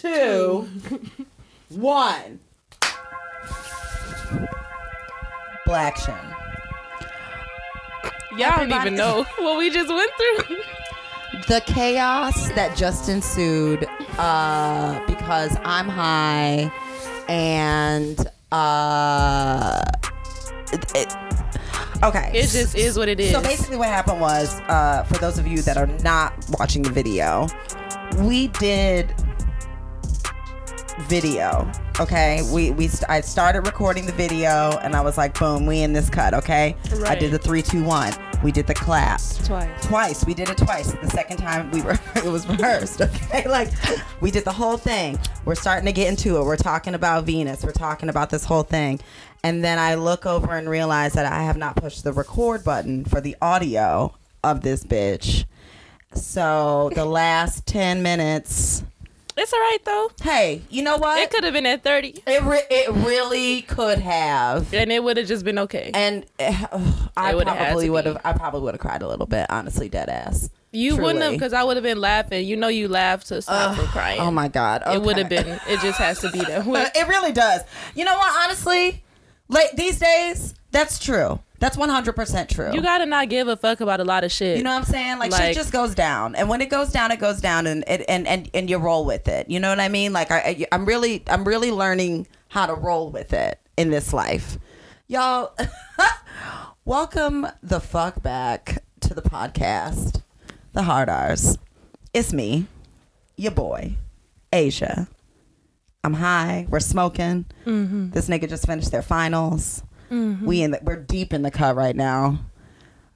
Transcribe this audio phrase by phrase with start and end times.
[0.00, 0.68] two,
[1.70, 2.40] one.
[5.64, 6.14] Black Shin.
[8.38, 10.56] Y'all don't even know what we just went through.
[11.48, 13.84] the chaos that just ensued
[14.18, 16.70] uh, because I'm high
[17.28, 18.18] and
[18.52, 19.82] uh,
[20.72, 21.14] it, it-
[22.04, 22.30] okay.
[22.34, 23.32] It just is what it is.
[23.32, 26.90] So basically, what happened was, uh, for those of you that are not watching the
[26.90, 27.48] video,
[28.18, 29.12] we did
[31.02, 31.70] video.
[32.00, 35.80] Okay, we we st- I started recording the video, and I was like, boom, we
[35.82, 36.34] in this cut.
[36.34, 38.12] Okay, I did the three, two, one.
[38.44, 39.86] We did the clap Twice.
[39.86, 40.26] twice.
[40.26, 40.92] We did it twice.
[40.92, 43.00] The second time we were it was rehearsed.
[43.00, 43.70] Okay, like
[44.20, 45.18] we did the whole thing.
[45.44, 46.44] We're starting to get into it.
[46.44, 47.64] We're talking about Venus.
[47.64, 49.00] We're talking about this whole thing,
[49.42, 53.04] and then I look over and realize that I have not pushed the record button
[53.06, 55.46] for the audio of this bitch.
[56.14, 58.84] So the last ten minutes.
[59.38, 60.10] It's all right though.
[60.22, 61.18] Hey, you know what?
[61.18, 64.72] It could have been at 30 It, re- it really could have.
[64.72, 65.90] and it would have just been okay.
[65.92, 66.54] And uh,
[67.16, 68.18] I It would've probably would have.
[68.24, 69.46] I probably would have cried a little bit.
[69.50, 70.48] Honestly, dead ass.
[70.72, 72.46] You wouldn't have because I would have been laughing.
[72.46, 74.20] You know you laugh to stop from crying.
[74.20, 74.82] Oh my god.
[74.86, 75.46] It would have been.
[75.68, 76.86] It just has to be that way.
[76.94, 77.62] It really does.
[77.94, 78.44] You know what?
[78.44, 79.02] Honestly,
[79.48, 81.40] like these days, that's true.
[81.58, 82.72] That's one hundred percent true.
[82.72, 84.58] You gotta not give a fuck about a lot of shit.
[84.58, 85.18] You know what I'm saying?
[85.18, 88.02] Like, shit just goes down, and when it goes down, it goes down, and and
[88.02, 89.48] and and, and you roll with it.
[89.48, 90.12] You know what I mean?
[90.12, 94.58] Like, I, I'm really I'm really learning how to roll with it in this life,
[95.06, 95.56] y'all.
[96.84, 100.22] welcome the fuck back to the podcast,
[100.72, 101.58] the hard R's.
[102.14, 102.66] It's me,
[103.36, 103.96] your boy,
[104.52, 105.08] Asia.
[106.04, 106.66] I'm high.
[106.70, 107.46] We're smoking.
[107.64, 108.10] Mm-hmm.
[108.10, 109.82] This nigga just finished their finals.
[110.46, 112.40] We in the, we're deep in the cut right now.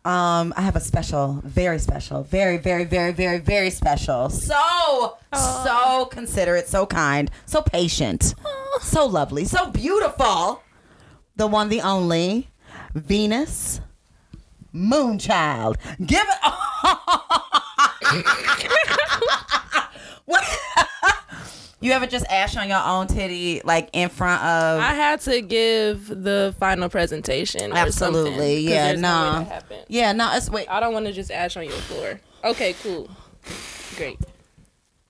[0.02, 4.30] Um, I have a special, very special, very, very, very, very, very special.
[4.30, 8.34] So, so considerate, so kind, so patient,
[8.80, 10.62] so lovely, so beautiful.
[11.36, 12.48] The one, the only,
[12.94, 13.82] Venus
[14.74, 15.76] Moonchild.
[16.06, 16.38] Give it.
[20.24, 20.44] what?
[21.80, 24.80] You ever just ash on your own titty, like in front of?
[24.80, 27.72] I had to give the final presentation.
[27.72, 30.30] Absolutely, yeah, no no, yeah, no.
[30.34, 30.68] It's wait.
[30.68, 32.20] I don't want to just ash on your floor.
[32.44, 33.08] Okay, cool,
[33.96, 34.18] great.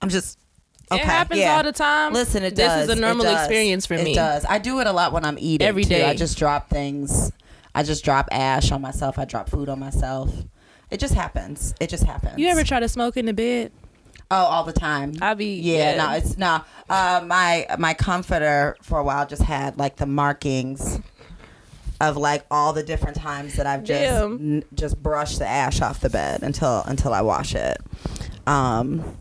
[0.01, 0.39] I'm just.
[0.93, 1.57] Okay, it happens yeah.
[1.57, 2.13] all the time.
[2.13, 2.87] Listen, it this does.
[2.89, 4.11] This is a normal experience for me.
[4.11, 4.45] It does.
[4.45, 5.95] I do it a lot when I'm eating Every too.
[5.95, 7.31] I just drop things.
[7.77, 9.17] I just drop ash on myself.
[9.17, 10.33] I drop food on myself.
[10.91, 11.75] It just happens.
[11.81, 12.39] It just happens.
[12.39, 13.71] You ever try to smoke in the bed?
[14.33, 15.15] Oh, all the time.
[15.21, 16.61] I be yeah, no, it's no.
[16.89, 21.01] Uh, my my comforter for a while just had like the markings
[22.01, 26.01] of like all the different times that I've just n- just brushed the ash off
[26.01, 27.79] the bed until until I wash it.
[28.47, 29.17] Um.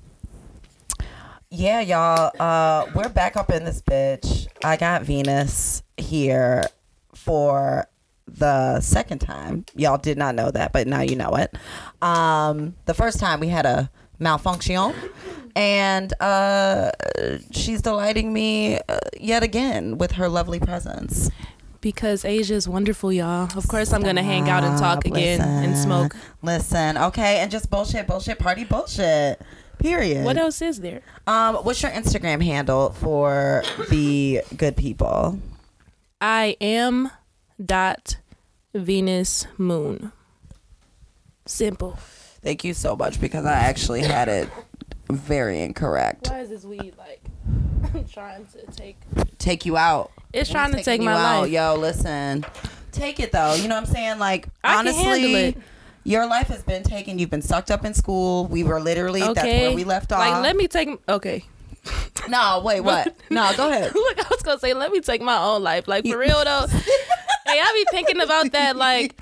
[1.51, 2.31] Yeah, y'all.
[2.39, 4.47] Uh, we're back up in this bitch.
[4.63, 6.65] I got Venus here
[7.15, 7.87] for
[8.27, 9.65] the second time.
[9.75, 11.55] Y'all did not know that, but now you know it.
[12.03, 13.89] Um, the first time we had a
[14.19, 14.93] malfunction,
[15.55, 16.91] and uh,
[17.51, 21.29] she's delighting me uh, yet again with her lovely presence.
[21.81, 23.49] because Asia's wonderful, y'all.
[23.57, 26.15] Of course, I'm gonna hang out and talk Stop, again and smoke.
[26.41, 29.41] Listen, okay, and just bullshit, bullshit, party bullshit.
[29.77, 30.25] Period.
[30.25, 31.01] What else is there?
[31.25, 35.39] Um, what's your Instagram handle for the good people?
[36.19, 37.11] I am
[37.65, 38.17] dot
[38.73, 40.11] Venus Moon.
[41.45, 41.97] Simple.
[42.41, 44.49] Thank you so much because I actually had it
[45.09, 46.29] very incorrect.
[46.29, 47.21] Why is this weed like
[48.11, 48.97] trying to take?
[49.37, 50.11] Take you out.
[50.33, 51.41] It's trying to take my out.
[51.43, 51.51] life.
[51.51, 52.45] Yo, listen.
[52.91, 53.55] Take it though.
[53.55, 54.19] You know what I'm saying?
[54.19, 55.61] Like I honestly, handle
[56.03, 57.19] your life has been taken.
[57.19, 58.45] You've been sucked up in school.
[58.47, 59.67] We were literally that's Okay.
[59.67, 60.19] where we left off.
[60.19, 60.89] Like, let me take.
[61.09, 61.43] Okay.
[62.27, 63.15] No, wait, what?
[63.29, 63.91] no, go ahead.
[63.95, 65.87] Look, I was gonna say, let me take my own life.
[65.87, 66.65] Like for real though.
[67.49, 68.75] Hey, I be thinking about that.
[68.75, 69.15] Like,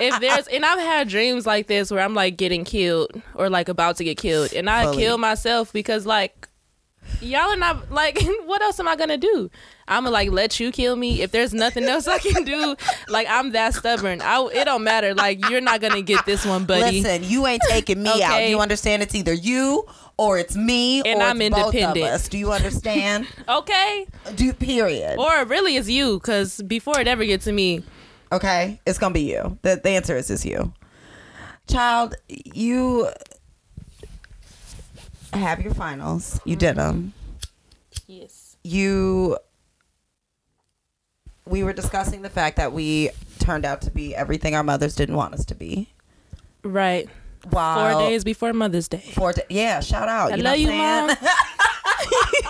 [0.00, 3.68] if there's, and I've had dreams like this where I'm like getting killed or like
[3.68, 4.96] about to get killed, and I Fully.
[4.98, 6.48] kill myself because like
[7.20, 9.50] y'all are not like, what else am I gonna do?
[9.86, 12.76] I'm gonna like let you kill me if there's nothing else I can do.
[13.08, 14.20] Like I'm that stubborn.
[14.20, 15.14] I it don't matter.
[15.14, 17.02] Like you're not gonna get this one, buddy.
[17.02, 18.48] Listen, you ain't taking me out.
[18.48, 19.02] You understand?
[19.02, 19.86] It's either you
[20.18, 22.12] or it's me And or I'm it's both of independent.
[22.12, 22.28] us.
[22.28, 23.26] Do you understand?
[23.48, 24.06] Okay.
[24.34, 25.18] Do period.
[25.18, 27.82] Or really, it's you because before it ever gets to me,
[28.30, 29.58] Okay, it's gonna be you.
[29.62, 30.74] The, the answer is is you,
[31.66, 32.14] child.
[32.28, 33.08] You
[35.32, 36.38] have your finals.
[36.44, 36.78] You did mm-hmm.
[36.96, 37.12] them.
[38.06, 38.56] yes.
[38.62, 39.38] You.
[41.46, 45.16] We were discussing the fact that we turned out to be everything our mothers didn't
[45.16, 45.88] want us to be.
[46.62, 47.08] Right.
[47.50, 47.92] Wow.
[47.92, 49.02] Four days before Mother's Day.
[49.14, 50.32] Four da- yeah, shout out.
[50.32, 51.16] I you know love you, I'm?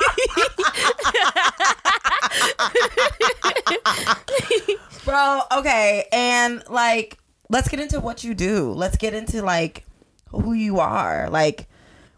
[5.05, 6.07] Bro, okay.
[6.13, 7.19] And like,
[7.49, 8.73] let's get into what you do.
[8.73, 9.85] Let's get into like
[10.31, 11.29] who you are.
[11.31, 11.67] Like,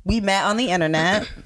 [0.04, 1.30] we met on the internet.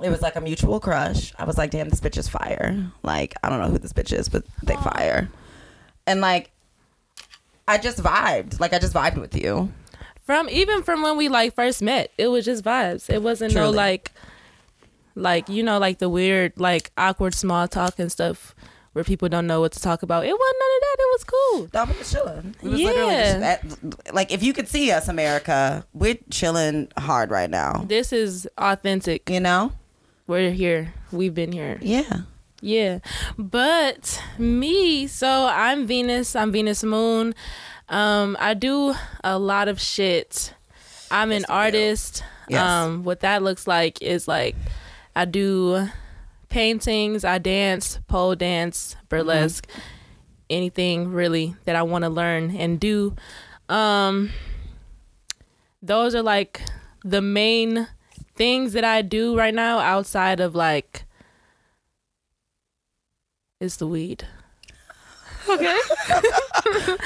[0.00, 1.32] It was like a mutual crush.
[1.40, 2.88] I was like, damn, this bitch is fire.
[3.02, 5.28] Like, I don't know who this bitch is, but they fire.
[6.06, 6.52] And like,
[7.66, 8.60] I just vibed.
[8.60, 9.72] Like, I just vibed with you.
[10.28, 13.08] From even from when we like first met, it was just vibes.
[13.08, 14.12] It wasn't no like
[15.14, 18.54] like you know like the weird like awkward small talk and stuff
[18.92, 20.26] where people don't know what to talk about.
[20.26, 20.96] It wasn't none of that.
[20.98, 21.70] It was cool.
[21.72, 22.54] No, we was chilling.
[22.62, 27.30] We was literally just at, like, if you could see us, America, we're chilling hard
[27.30, 27.84] right now.
[27.86, 29.30] This is authentic.
[29.30, 29.72] You know?
[30.26, 30.92] We're here.
[31.12, 31.78] We've been here.
[31.80, 32.22] Yeah.
[32.60, 32.98] Yeah.
[33.38, 36.34] But me, so I'm Venus.
[36.34, 37.34] I'm Venus Moon.
[37.88, 38.94] Um, I do
[39.24, 40.54] a lot of shit.
[41.10, 42.24] I'm an Yes, you artist.
[42.48, 42.62] Yes.
[42.62, 44.56] Um, what that looks like is like
[45.16, 45.88] I do
[46.48, 49.66] paintings, I dance, pole dance, burlesque,
[50.50, 53.14] anything really that I want to learn and do.
[53.68, 54.30] Um,
[55.82, 56.62] those are like
[57.04, 57.88] the main
[58.34, 61.04] things that I do right now outside of like
[63.60, 64.26] is the weed.
[65.48, 65.78] Okay.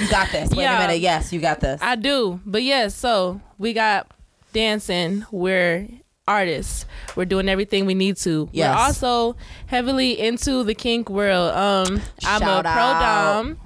[0.00, 0.50] You got this.
[0.50, 0.78] Wait Yeah.
[0.78, 1.00] a minute.
[1.00, 1.80] Yes, you got this.
[1.82, 2.40] I do.
[2.46, 4.10] But yes, so we got
[4.52, 5.24] dancing.
[5.30, 5.88] We're
[6.28, 6.86] artists.
[7.16, 8.48] We're doing everything we need to.
[8.52, 8.74] Yes.
[8.76, 9.36] We're also
[9.66, 11.52] heavily into the kink world.
[11.54, 13.58] Um I'm Shout a pro dom,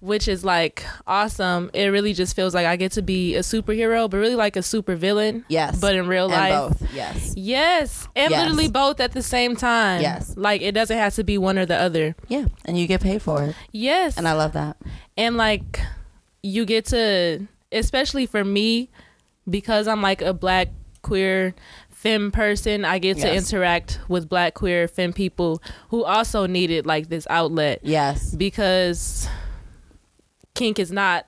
[0.00, 1.70] which is like awesome.
[1.74, 4.62] It really just feels like I get to be a superhero, but really like a
[4.62, 5.44] super villain.
[5.48, 5.78] Yes.
[5.78, 6.52] But in real and life.
[6.80, 6.94] both.
[6.94, 7.34] Yes.
[7.36, 8.08] Yes.
[8.16, 8.40] And Yes.
[8.44, 10.00] literally both at the same time.
[10.00, 10.34] Yes.
[10.38, 12.14] Like it doesn't have to be one or the other.
[12.28, 12.46] Yeah.
[12.64, 13.54] And you get paid for it.
[13.72, 14.16] Yes.
[14.16, 14.78] And I love that.
[15.20, 15.78] And like
[16.42, 18.88] you get to especially for me
[19.48, 20.68] because i'm like a black
[21.02, 21.54] queer
[21.90, 27.08] femme person i get to interact with black queer femme people who also needed like
[27.10, 28.34] this outlet Yes.
[28.34, 29.28] because
[30.54, 31.26] kink is not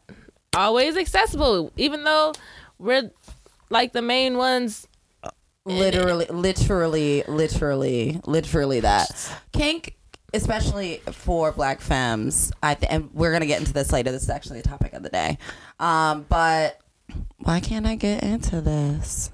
[0.56, 2.32] always accessible even though
[2.78, 3.10] we're
[3.70, 4.86] like the main ones
[5.64, 9.38] Literally, literally, literally, literally that.
[9.52, 9.94] Kink,
[10.34, 14.10] especially for black femmes, I th- and we're gonna get into this later.
[14.12, 15.38] This is actually a topic of the day.
[15.80, 16.80] Um, but
[17.38, 19.30] why can't I get into this?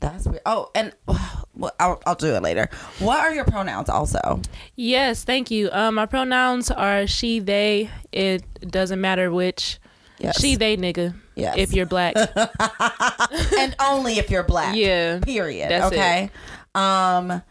[0.00, 0.42] That's weird.
[0.44, 0.92] Oh, and
[1.54, 2.68] well, I'll, I'll do it later.
[2.98, 3.88] What are your pronouns?
[3.88, 4.42] Also,
[4.76, 9.78] yes thank you um my pronouns are she they it doesn't matter which
[10.18, 11.56] yes, she they nigga Yes.
[11.58, 12.14] if you're black
[13.58, 14.76] and only if you're black.
[14.76, 15.70] yeah Period.
[15.70, 15.98] That's it.
[15.98, 16.30] okay.
[16.74, 17.42] Um,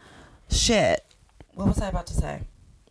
[0.50, 1.04] shit.
[1.54, 2.40] What was I about to say?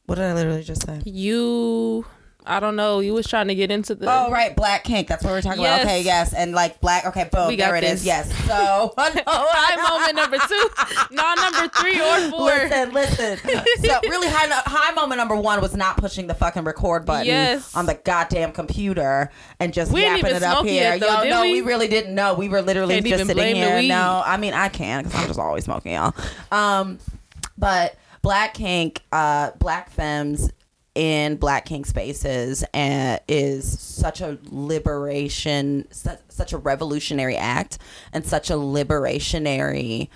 [0.06, 1.02] What did I literally just say?
[1.06, 2.06] you
[2.46, 3.00] I don't know.
[3.00, 5.08] You was trying to get into the Oh right, black kink.
[5.08, 5.82] That's what we're talking Yes.
[5.82, 5.88] about.
[5.90, 7.06] Okay, yes, and like black.
[7.06, 7.48] Okay, boom.
[7.48, 8.04] We there it is.
[8.04, 8.06] this.
[8.06, 8.28] Yes.
[8.46, 12.48] So high moment number two, not number three or four.
[12.50, 13.38] Listen, listen.
[13.86, 17.74] So really high high moment number one was not pushing the fucking record button Yes.
[17.78, 20.84] on the goddamn computer and just We didn't yapping even it up smoke here.
[20.96, 21.54] yet, though, Yo, did no, we?
[21.54, 22.34] we really didn't know.
[22.34, 23.78] We were literally Can't just even sitting blame the here.
[23.80, 23.88] weed.
[23.88, 26.14] No, I mean I can because I'm just always smoking, y'all.
[26.52, 27.00] Um,
[27.58, 30.52] but black kink, uh, black femmes
[30.96, 37.78] in black kink spaces uh, is such a liberation, such, such a revolutionary act,
[38.12, 40.08] and such a liberationary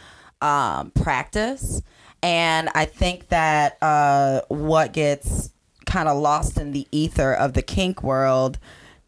[0.42, 1.82] um, practice.
[2.24, 5.52] And I think that uh, what gets
[5.86, 8.58] kind of lost in the ether of the kink world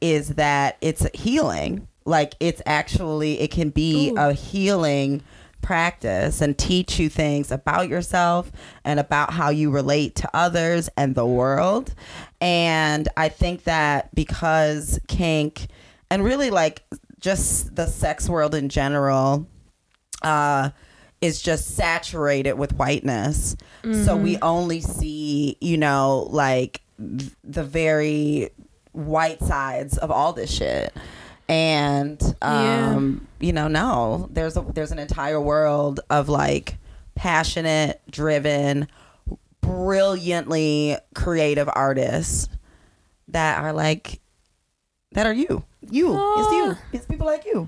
[0.01, 1.87] is that it's healing.
[2.05, 4.17] Like it's actually, it can be Ooh.
[4.17, 5.21] a healing
[5.61, 8.51] practice and teach you things about yourself
[8.83, 11.93] and about how you relate to others and the world.
[12.41, 15.67] And I think that because kink
[16.09, 16.83] and really like
[17.19, 19.45] just the sex world in general
[20.21, 20.69] uh
[21.21, 23.55] is just saturated with whiteness.
[24.05, 28.49] So we only see, you know, like th- the very
[28.93, 30.93] white sides of all this shit.
[31.49, 36.77] And um, you know, no, there's a there's an entire world of like
[37.15, 38.87] passionate, driven,
[39.59, 42.49] brilliantly creative artists
[43.29, 44.19] that are like
[45.13, 45.63] that are you.
[45.81, 46.13] You.
[46.37, 46.77] It's you.
[46.93, 47.67] It's people like you.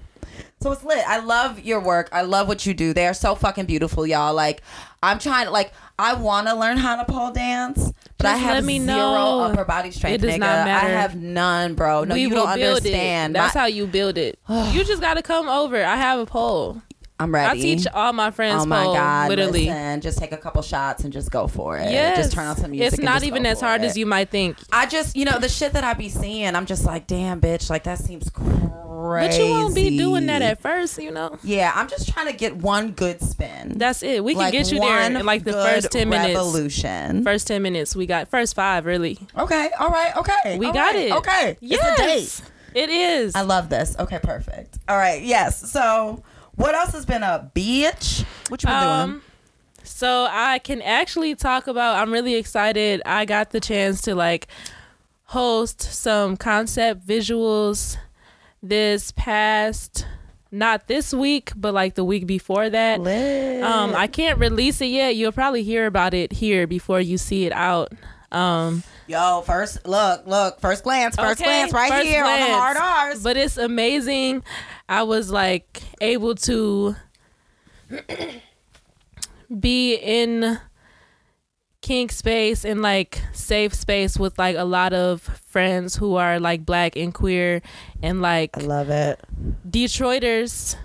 [0.62, 1.04] So it's lit.
[1.08, 2.10] I love your work.
[2.12, 2.94] I love what you do.
[2.94, 4.34] They are so fucking beautiful, y'all.
[4.34, 4.62] Like
[5.02, 8.44] I'm trying to like I want to learn how to pole dance, but I Just
[8.44, 9.40] have let me zero know.
[9.42, 10.24] upper body strength.
[10.24, 10.40] It does nigga.
[10.40, 10.88] not matter.
[10.88, 12.04] I have none, bro.
[12.04, 13.32] No, we you don't build understand.
[13.32, 13.40] it.
[13.40, 14.38] That's My- how you build it.
[14.50, 15.84] you just got to come over.
[15.84, 16.82] I have a pole.
[17.22, 19.30] I'm I teach all my friends Oh my pole, god!
[19.30, 19.66] literally.
[19.66, 21.92] Listen, just take a couple shots and just go for it.
[21.92, 22.18] Yes.
[22.18, 22.94] just turn on some music.
[22.94, 23.86] It's not even as hard it.
[23.86, 24.58] as you might think.
[24.72, 27.70] I just, you know, the shit that I be seeing, I'm just like, damn, bitch,
[27.70, 28.68] like that seems crazy.
[29.04, 31.38] But you won't be doing that at first, you know.
[31.44, 33.78] Yeah, I'm just trying to get one good spin.
[33.78, 34.24] That's it.
[34.24, 36.36] We can Like, get you there in like the first ten minutes.
[36.36, 37.24] Revolution.
[37.24, 39.18] First ten minutes, we got first five really.
[39.38, 40.58] Okay, all right, okay.
[40.58, 41.12] We all got right, it.
[41.14, 42.52] Okay, Yes, it's a date.
[42.84, 43.36] it is.
[43.36, 43.96] I love this.
[44.00, 44.78] Okay, perfect.
[44.88, 45.70] All right, yes.
[45.72, 46.24] So,
[46.56, 48.26] what else has been a bitch?
[48.50, 48.92] What you been doing?
[48.94, 49.22] Um,
[49.84, 51.96] so I can actually talk about.
[51.98, 53.02] I'm really excited.
[53.06, 54.48] I got the chance to like
[55.26, 57.98] host some concept visuals
[58.62, 60.06] this past,
[60.52, 63.02] not this week, but like the week before that.
[63.02, 63.64] Lit.
[63.64, 65.16] Um, I can't release it yet.
[65.16, 67.92] You'll probably hear about it here before you see it out.
[68.32, 72.46] Um, Yo, first look, look, first glance, first Okay, glance, right first here on the
[72.46, 73.24] hard R's.
[73.24, 74.42] but it's amazing.
[74.92, 76.98] I was like able to
[79.60, 80.60] be in
[81.82, 86.66] kink space and like safe space with like a lot of friends who are like
[86.66, 87.62] black and queer
[88.04, 89.22] and like I love it.
[89.68, 90.76] Detroiters.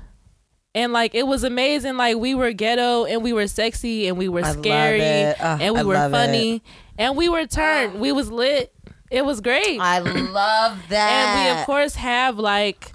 [0.72, 1.96] And like it was amazing.
[1.96, 5.36] Like we were ghetto and we were sexy and we were scary it.
[5.40, 6.62] Ah, and we I were love funny
[6.96, 7.98] and we were turned.
[7.98, 8.72] We was lit.
[9.10, 9.80] It was great.
[9.80, 11.10] I love that.
[11.10, 12.92] and we of course have like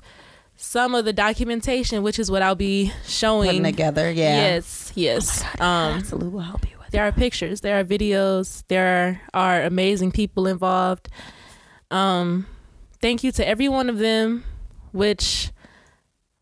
[0.63, 3.47] some of the documentation, which is what I'll be showing.
[3.47, 4.11] putting together.
[4.11, 4.35] Yeah.
[4.37, 5.43] Yes, yes.
[5.59, 6.89] um, Absolutely, will help you with.
[6.91, 11.09] there are pictures, there are videos, there are amazing people involved.
[11.89, 12.45] Um,
[13.01, 14.43] thank you to every one of them,
[14.91, 15.51] which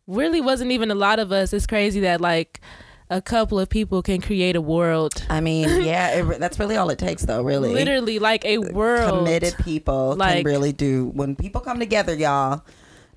[0.06, 1.52] really wasn't even a lot of us.
[1.52, 2.60] It's crazy that like
[3.08, 5.24] a couple of people can create a world.
[5.30, 7.42] I mean, yeah, it, that's really all it takes, though.
[7.42, 9.18] Really, Literally like a world.
[9.20, 11.06] committed people Like- can really do.
[11.14, 12.62] When people come together, y'all.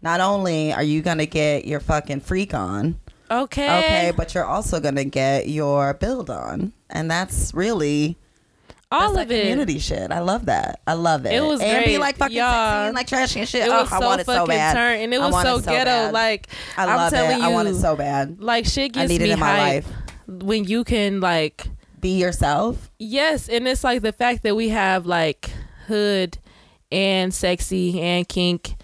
[0.04, 3.00] Not only are you gonna get your fucking freak on,
[3.32, 3.66] Okay.
[3.80, 8.18] okay, but you're also gonna get your build on, and that's really
[8.92, 9.42] All that's of like it.
[9.42, 10.12] community shit.
[10.12, 10.82] I love that.
[10.86, 11.32] I love it.
[11.34, 13.64] It was and be like fucking Y'all, and like trashy and shit.
[13.66, 14.74] It oh, was I so want it fucking so bad.
[14.76, 15.86] turned, and it was so it so ghetto.
[15.90, 16.14] bad.
[16.14, 17.44] Like I I'm love telling it.
[17.44, 18.42] I want it so bad.
[18.42, 19.88] like shit I gets need me it in my life.
[20.28, 21.66] when you can like
[22.02, 22.92] Be yourself.
[23.00, 25.50] yes, and it's like the fact that we have like
[25.88, 26.38] hood
[26.92, 28.76] and sexy and kink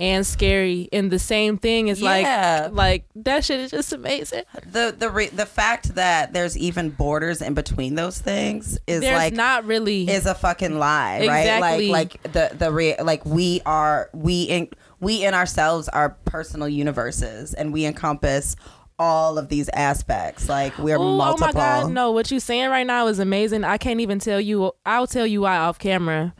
[0.00, 2.70] and scary in the same thing is Yeah.
[2.70, 4.44] like like that shit is just amazing.
[4.72, 9.16] The the re- the fact that there's even borders in between those things is There's
[9.16, 11.60] like not really is a fucking lie, right?
[11.60, 14.68] Like like the the re- like we are we in
[15.00, 18.56] we in ourselves are personal universes, and we encompass
[18.98, 20.48] all of these aspects.
[20.48, 21.48] Like we're Ooh, multiple.
[21.50, 22.10] Oh my god, no!
[22.10, 23.64] What you're saying right now is amazing.
[23.64, 24.72] I can't even tell you.
[24.86, 26.34] I'll tell you why off camera,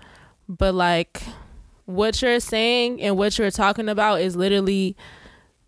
[0.48, 1.22] but like
[1.86, 4.96] what you're saying and what you're talking about is literally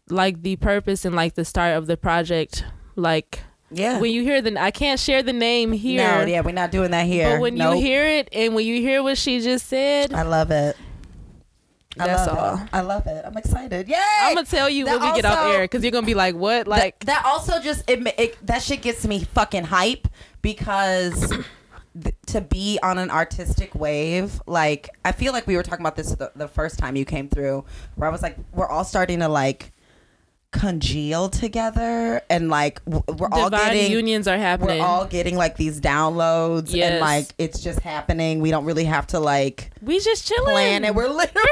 [0.09, 2.65] like the purpose and like the start of the project.
[2.97, 3.41] Like
[3.71, 3.99] Yeah.
[4.01, 6.03] when you hear the, I can't share the name here.
[6.03, 7.35] no, yeah, we're not doing that here.
[7.37, 7.77] But when Nope.
[7.77, 10.77] you hear it and when you hear what she just said, I love it.
[11.99, 12.55] I That's love all.
[12.57, 12.69] It.
[12.73, 13.23] I love it.
[13.23, 13.87] I'm excited.
[13.87, 14.03] Yeah.
[14.23, 16.35] I'm gonna tell you That when we get off air because you're gonna be like,
[16.35, 20.09] "What?" Like, that, that also just it, it that shit gets me fucking hype
[20.41, 21.33] because
[22.01, 25.97] th- to be on an artistic wave like i feel like we were talking about
[25.97, 27.65] this the, the first time you came through
[27.97, 29.73] where i was like we're all starting to like
[30.53, 34.81] congeal together and like we're all getting unions are happening.
[34.81, 39.07] we're all getting like these downloads and like it's just happening we don't really have
[39.07, 40.53] to like we just chilling.
[40.53, 41.49] plan it we're literally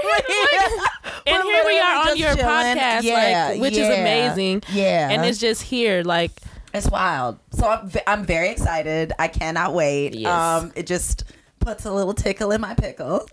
[1.26, 2.44] and we're here we are on your chilling.
[2.76, 4.62] podcast, Yeah, like, which is amazing.
[4.70, 6.32] yeah and it's just here, like,
[6.72, 7.38] It's wild.
[7.52, 9.12] So I'm, v- I'm very excited.
[9.18, 10.14] I cannot wait.
[10.14, 10.30] Yes.
[10.62, 11.24] Um, it just
[11.58, 13.26] puts a little tickle in my pickle.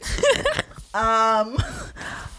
[0.94, 1.58] um,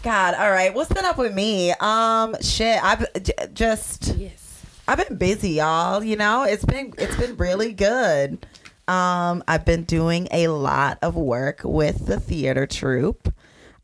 [0.03, 0.73] God, all right.
[0.73, 1.71] What's been up with me?
[1.79, 2.83] Um, shit.
[2.83, 6.03] I've j- just yes, I've been busy, y'all.
[6.03, 8.45] You know, it's been it's been really good.
[8.87, 13.31] Um, I've been doing a lot of work with the theater troupe.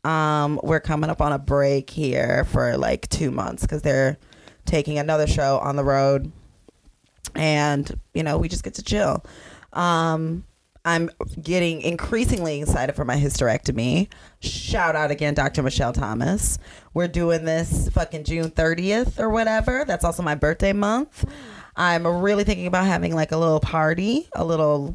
[0.04, 4.18] Um, we're coming up on a break here for like two months because they're
[4.64, 6.30] taking another show on the road,
[7.36, 9.24] and you know we just get to chill.
[9.72, 10.44] Um,
[10.86, 11.10] I'm
[11.42, 14.08] getting increasingly excited for my hysterectomy.
[14.38, 15.64] Shout out again, Dr.
[15.64, 16.60] Michelle Thomas.
[16.94, 19.84] We're doing this fucking June 30th or whatever.
[19.84, 21.24] That's also my birthday month.
[21.74, 24.94] I'm really thinking about having like a little party, a little,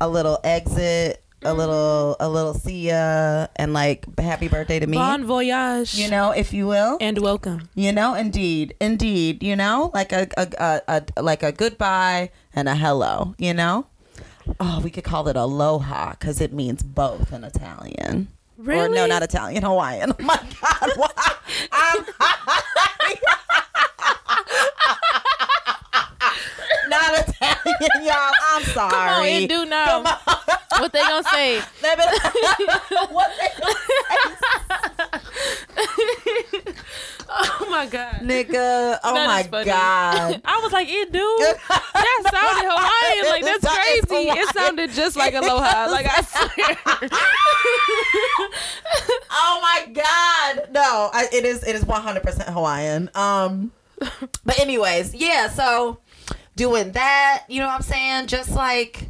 [0.00, 1.58] a little exit, a mm-hmm.
[1.58, 4.96] little, a little see ya, and like happy birthday to me.
[4.96, 6.98] bon voyage, you know, if you will.
[7.00, 7.68] and welcome.
[7.74, 9.42] You know, indeed, indeed.
[9.42, 10.48] You know, like a, a,
[10.88, 13.34] a, a like a goodbye and a hello.
[13.38, 13.86] You know,
[14.58, 18.28] oh, we could call it aloha because it means both in Italian.
[18.58, 18.94] Or Really?
[18.94, 20.12] no, not Italian, Hawaiian.
[20.20, 21.10] Oh my God, why?
[28.02, 28.32] y'all.
[28.52, 28.90] I'm sorry.
[28.90, 30.04] Come on, it do now.
[30.78, 31.58] What they gonna say?
[31.58, 33.74] What they gonna
[37.30, 38.14] Oh my god.
[38.22, 38.98] nigga?
[39.04, 40.40] Oh That my god.
[40.44, 41.36] I was like, it do.
[41.38, 43.26] That sounded Hawaiian.
[43.32, 43.74] Like that's That
[44.08, 44.28] crazy.
[44.30, 45.88] It sounded just like aloha.
[45.90, 46.76] Like I swear.
[49.30, 50.68] Oh my god.
[50.72, 53.10] No, I, it is it is 100% Hawaiian.
[53.14, 53.72] Um
[54.44, 55.98] but anyways, yeah, so
[56.58, 58.26] doing that, you know what I'm saying?
[58.26, 59.08] Just like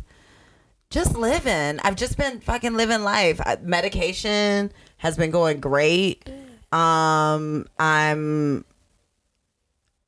[0.90, 1.80] just living.
[1.82, 3.40] I've just been fucking living life.
[3.44, 6.28] I, medication has been going great.
[6.70, 8.64] Um I'm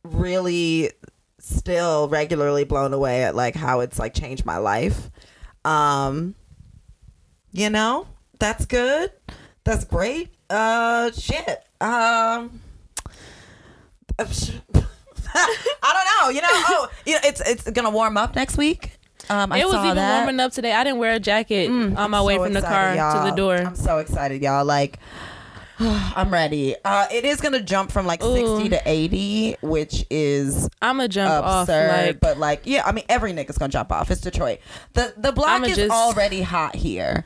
[0.05, 0.91] really
[1.39, 5.11] still regularly blown away at like how it's like changed my life.
[5.65, 6.35] Um
[7.53, 8.07] you know,
[8.39, 9.11] that's good.
[9.65, 10.29] That's great.
[10.51, 11.65] Uh shit.
[11.81, 12.61] Um
[15.83, 16.35] I don't know.
[16.35, 18.93] You know, oh, you know, it's it's gonna warm up next week.
[19.29, 20.13] Um, I it was saw even that.
[20.23, 20.73] Mm, warming up today.
[20.73, 23.31] I didn't wear a jacket on my I'm way so from the car excited, to
[23.31, 23.57] the door.
[23.57, 24.65] I'm so excited, y'all.
[24.65, 24.99] Like,
[25.79, 26.75] I'm ready.
[26.85, 28.57] Uh, it is gonna jump from like Ooh.
[28.59, 31.91] 60 to 80, which is I'm gonna jump absurd.
[31.91, 32.07] off.
[32.07, 34.11] Like but like, yeah, I mean, every nigga's gonna jump off.
[34.11, 34.59] It's Detroit.
[34.95, 37.25] The the block I'ma is just- already hot here.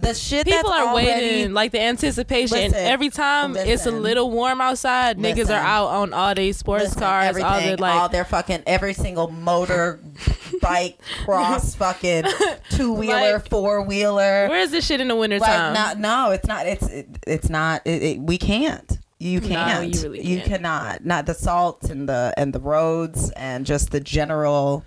[0.00, 2.56] The shit people that's are already, waiting, like the anticipation.
[2.56, 6.84] Listen, Every time it's a little warm outside, niggas are out on all these sports
[6.84, 7.94] Listen, cars, all everything, the like.
[7.94, 10.00] all their fucking every single motor,
[10.62, 12.24] bike, cross, fucking
[12.70, 14.48] two wheeler, Like, four wheeler.
[14.48, 15.74] Where is this shit in the winter Like time?
[15.74, 16.66] not, no, it's not.
[16.66, 17.82] It's it, it's not.
[17.86, 18.98] It, it, we can't.
[19.18, 19.94] You can't.
[19.94, 20.48] you really You can't.
[20.48, 21.04] cannot.
[21.04, 24.82] Not the salt and the and the roads and just the general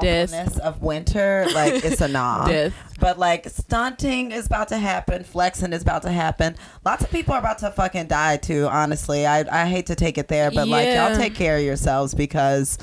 [0.00, 0.32] Death.
[0.32, 1.46] awfulness of winter.
[1.54, 2.46] Like it's a nah.
[2.46, 2.74] Death.
[2.98, 6.56] But like stunting is about to happen, flexing is about to happen.
[6.84, 8.66] Lots of people are about to fucking die too.
[8.66, 12.14] Honestly, I I hate to take it there, but like y'all take care of yourselves
[12.14, 12.78] because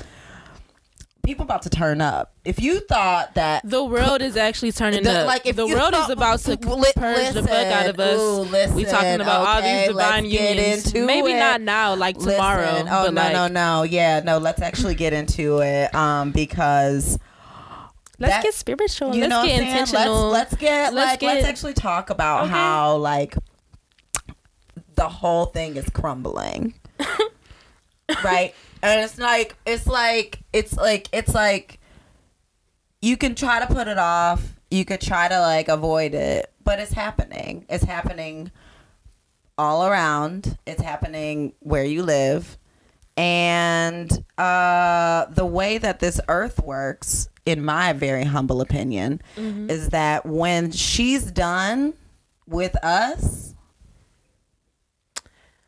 [1.24, 2.32] people about to turn up.
[2.44, 5.26] If you thought that the world is actually turning the- up.
[5.26, 8.20] like, if the world is about to Li- purge the fuck out of us.
[8.20, 10.94] Ooh, listen, we talking about all these divine get unions.
[10.94, 11.38] Maybe it.
[11.38, 12.72] not now, like tomorrow.
[12.72, 14.38] Listen, oh but no, like, no, no, yeah, no.
[14.38, 17.18] Let's actually get into it, um, because
[18.18, 19.14] Let's that- get spiritual.
[19.14, 20.28] you let's know get intentional.
[20.30, 22.50] Let's, let's get Let's like let's actually talk about Okay.
[22.52, 23.34] how like
[24.94, 26.74] the whole thing is crumbling,
[28.24, 28.54] right?
[28.84, 31.80] And it's like it's like it's like it's like
[33.00, 34.60] you can try to put it off.
[34.70, 37.64] You could try to like avoid it, but it's happening.
[37.70, 38.50] It's happening
[39.56, 40.58] all around.
[40.66, 42.58] It's happening where you live.
[43.16, 49.22] And uh, the way that this earth works, in my very humble opinion,
[49.70, 51.94] is that when she's done
[52.46, 53.54] with us,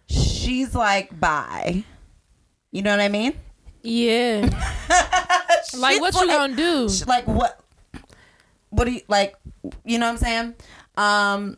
[0.09, 1.85] she's like, bye.
[2.77, 3.33] You know what I mean?
[3.83, 4.41] yeah.
[5.79, 6.89] like what you gonna do?
[7.07, 7.59] Like what
[8.71, 9.35] what do you like
[9.85, 10.55] you know what i'm saying
[10.97, 11.57] um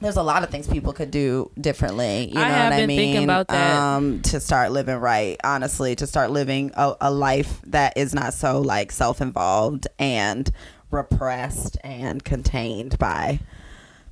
[0.00, 2.76] there's a lot of things people could do differently you I know have what i
[2.80, 3.76] been mean thinking about that.
[3.76, 8.32] um to start living right honestly to start living a, a life that is not
[8.34, 10.50] so like self-involved and
[10.90, 13.40] repressed and contained by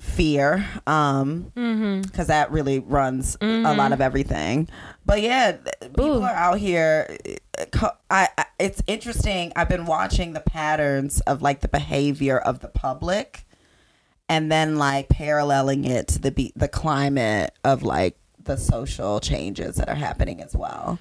[0.05, 2.03] fear um Mm-hmm.
[2.03, 4.69] because that really runs a lot of everything.
[5.07, 6.23] But yeah, people Ooh.
[6.23, 7.17] are out here.
[7.81, 9.53] uh, I, I it's interesting.
[9.57, 13.45] I've been watching the patterns of like the behavior of the public,
[14.29, 19.77] and then like paralleling it to the be- the climate of like the social changes
[19.77, 20.99] that are happening as well.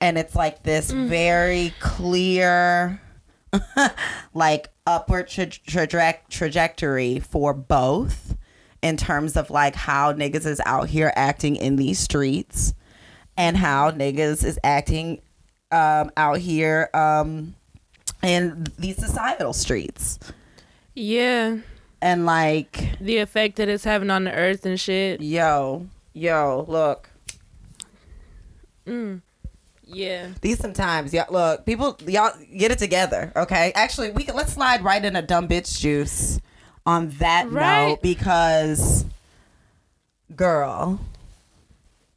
[0.00, 3.00] And it's like this very clear
[4.34, 8.36] like upward tra- traje- trajectory for both
[8.82, 12.74] in terms of like how niggas is out here acting in these streets
[13.36, 15.20] and how niggas is acting
[15.72, 17.54] um, out here um,
[18.22, 20.18] in these societal streets
[20.94, 21.58] Yeah.
[22.00, 25.20] and like The effect that it's having on the earth and shit.
[25.20, 27.10] yo yo look
[28.86, 29.20] Mm.
[29.84, 30.28] Yeah.
[30.40, 34.82] these sometimes y'all look people y'all get it together okay actually we can let's slide
[34.82, 36.40] right in a dumb bitch juice
[36.88, 37.88] on that Right.
[37.90, 39.04] note because
[40.34, 40.98] girl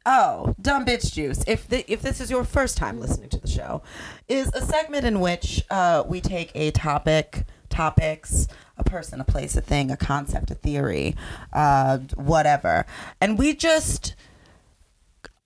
[0.06, 3.46] oh dumb bitch juice if the, if this is your first time listening to the
[3.48, 3.82] show
[4.28, 9.56] is a segment in which uh, we take a topic topics a person a place
[9.56, 11.14] a thing a concept a theory
[11.52, 12.86] uh, whatever
[13.20, 14.14] and we just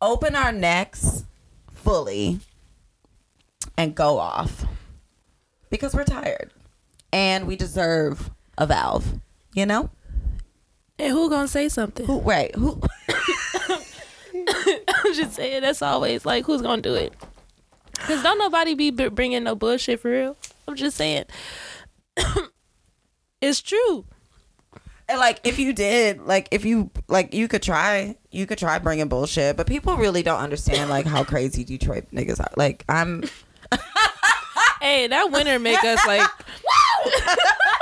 [0.01, 1.25] open our necks
[1.73, 2.39] fully
[3.77, 4.65] and go off
[5.69, 6.53] because we're tired
[7.13, 9.15] and we deserve a valve
[9.55, 9.91] you know
[10.99, 12.07] And who gonna say something?
[12.07, 12.81] who right who
[14.49, 17.13] I'm just saying that's always like who's gonna do it?
[17.99, 20.37] Cause don't nobody be bringing no bullshit for real.
[20.69, 21.25] I'm just saying,
[23.41, 24.05] it's true.
[25.09, 28.79] And like if you did, like if you like you could try, you could try
[28.79, 32.51] bringing bullshit, but people really don't understand like how crazy Detroit niggas are.
[32.57, 33.23] Like I'm
[34.81, 36.29] Hey, that winter make us like.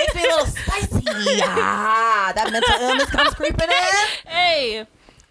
[0.00, 1.04] Makes me a little spicy.
[1.42, 4.30] Ah, that mental illness comes creeping in.
[4.30, 4.86] hey.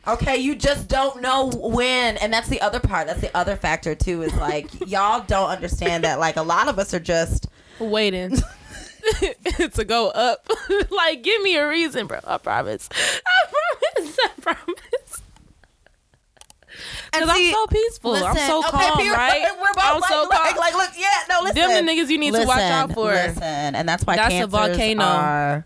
[0.07, 3.07] Okay, you just don't know when, and that's the other part.
[3.07, 4.21] That's the other factor too.
[4.23, 7.47] Is like y'all don't understand that like a lot of us are just
[7.79, 8.31] waiting
[9.73, 10.47] to go up.
[10.89, 12.19] like, give me a reason, bro.
[12.25, 12.89] I promise.
[12.93, 13.51] I
[13.97, 14.17] promise.
[14.23, 15.08] I promise.
[17.13, 18.15] And Because I'm so peaceful.
[18.15, 19.47] I'm so okay, calm, right?
[19.59, 20.55] We're both I'm like, so calm.
[20.57, 21.55] like, look, yeah, no, listen.
[21.55, 23.05] Them the niggas you need to watch out for.
[23.11, 23.43] Listen,
[23.75, 25.03] and that's why That's a volcano.
[25.03, 25.65] are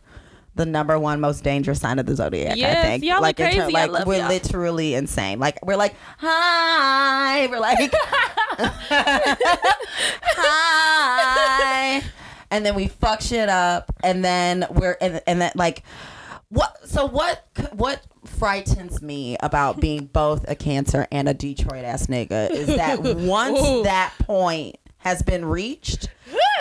[0.56, 2.52] the number one most dangerous sign of the zodiac.
[2.54, 3.04] I Yes, think.
[3.04, 3.60] y'all like, crazy.
[3.60, 4.28] I like we're y'all.
[4.30, 5.40] literally insane.
[5.40, 7.48] Like we're like, hi.
[7.48, 7.92] We're like,
[10.36, 12.04] hi.
[12.52, 15.84] And then we fuck shit up, and then we're and and then like,
[16.54, 16.88] what?
[16.88, 17.46] So what?
[17.74, 23.00] What frightens me about being both a cancer and a Detroit ass nigga is that
[23.18, 26.10] once that point has been reached,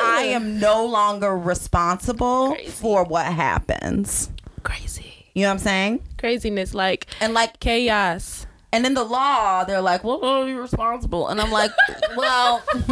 [0.02, 2.70] I am no longer responsible Crazy.
[2.70, 4.31] for what happens.
[4.64, 5.26] Crazy.
[5.35, 6.00] You know what I'm saying?
[6.18, 8.46] Craziness, like And like, chaos.
[8.72, 11.70] and in the law, they're like, "Well, oh, you're responsible," and I'm like,
[12.16, 12.83] "Well, oh.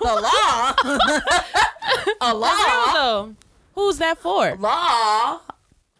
[0.00, 0.14] the
[2.20, 3.28] law, a law.
[3.74, 4.56] Who's that for?
[4.56, 5.40] law."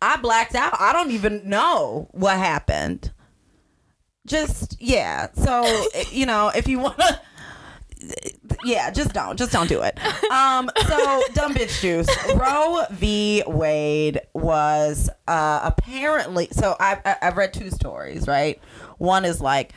[0.04, 0.78] I blacked out.
[0.78, 3.10] I don't even know what happened.
[4.26, 5.28] Just yeah.
[5.32, 5.64] So
[6.10, 7.20] you know, if you want to.
[8.64, 9.98] Yeah, just don't, just don't do it.
[10.30, 12.08] Um, so dumb bitch juice.
[12.34, 13.42] Roe v.
[13.46, 16.48] Wade was uh, apparently.
[16.52, 18.28] So I, I I've read two stories.
[18.28, 18.60] Right,
[18.98, 19.72] one is like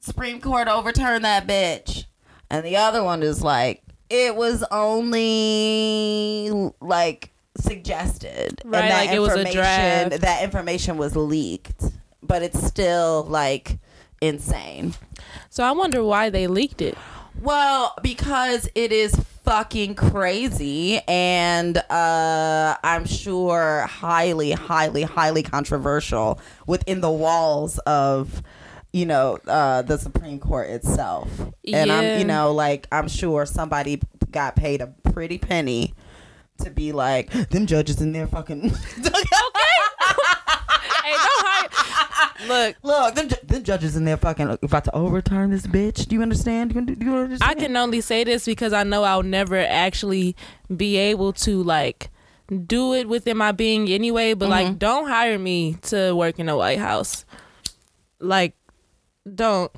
[0.00, 2.06] Supreme Court overturned that bitch,
[2.50, 9.10] and the other one is like it was only like suggested, Right, and that like
[9.10, 10.20] it was a information draft.
[10.22, 11.84] that information was leaked,
[12.22, 13.78] but it's still like
[14.20, 14.94] insane.
[15.50, 16.96] So I wonder why they leaked it.
[17.40, 27.00] Well, because it is fucking crazy and uh I'm sure highly highly highly controversial within
[27.00, 28.42] the walls of
[28.92, 31.30] you know uh the Supreme Court itself.
[31.72, 35.94] And I'm you know like I'm sure somebody got paid a pretty penny
[36.58, 38.66] to be like them judges in there fucking
[38.98, 39.12] okay.
[41.04, 42.48] Hey, don't hide.
[42.48, 46.06] Look, Look, them, them judges in there fucking about to overturn this bitch.
[46.06, 46.72] Do you understand?
[46.74, 47.50] Do you, do you understand?
[47.50, 50.36] I can only say this because I know I'll never actually
[50.74, 52.10] be able to like
[52.66, 54.34] do it within my being anyway.
[54.34, 54.66] But Mm-hmm.
[54.68, 57.24] like, don't hire me to work in the White House.
[58.20, 58.54] Like,
[59.34, 59.72] don't.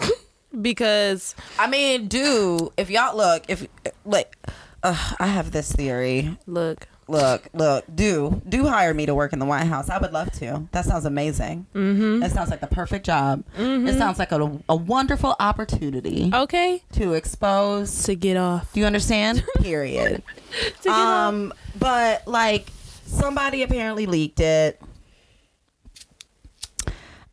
[0.62, 3.66] because I mean, do if y'all look if
[4.04, 4.36] like
[4.82, 6.36] uh, I have this theory.
[6.46, 9.90] look, Look, look, do do hire me to work in the White House.
[9.90, 10.68] I would love to.
[10.70, 11.66] That sounds amazing.
[11.74, 12.22] Mm-hmm.
[12.22, 13.44] It sounds like the perfect job.
[13.58, 18.04] It sounds like a, a wonderful opportunity okay, to expose.
[18.04, 18.72] to get off.
[18.72, 19.44] Do you understand?
[19.56, 20.22] Period.
[20.52, 21.28] To get off.
[21.28, 22.68] um, but like
[23.04, 24.80] somebody apparently leaked it,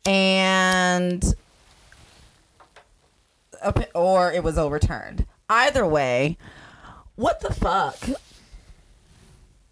[0.04, 1.24] and
[3.94, 5.26] or it was overturned.
[5.48, 6.36] Either way,
[7.20, 7.98] what the fuck?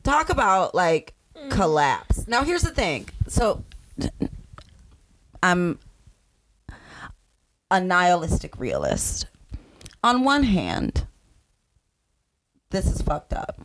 [0.03, 1.51] Talk about like mm.
[1.51, 2.29] collapse.
[2.29, 3.09] Now here's the thing.
[3.27, 3.65] So
[5.43, 5.79] I'm
[7.71, 9.27] a nihilistic realist.
[10.05, 11.07] On one hand,
[12.71, 13.61] this is fucked up.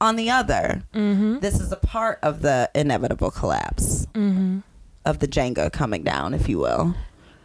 [0.00, 1.38] On the other, mm-hmm.
[1.38, 4.60] this is a part of the inevitable collapse mm-hmm.
[5.04, 6.96] of the Jenga coming down, if you will.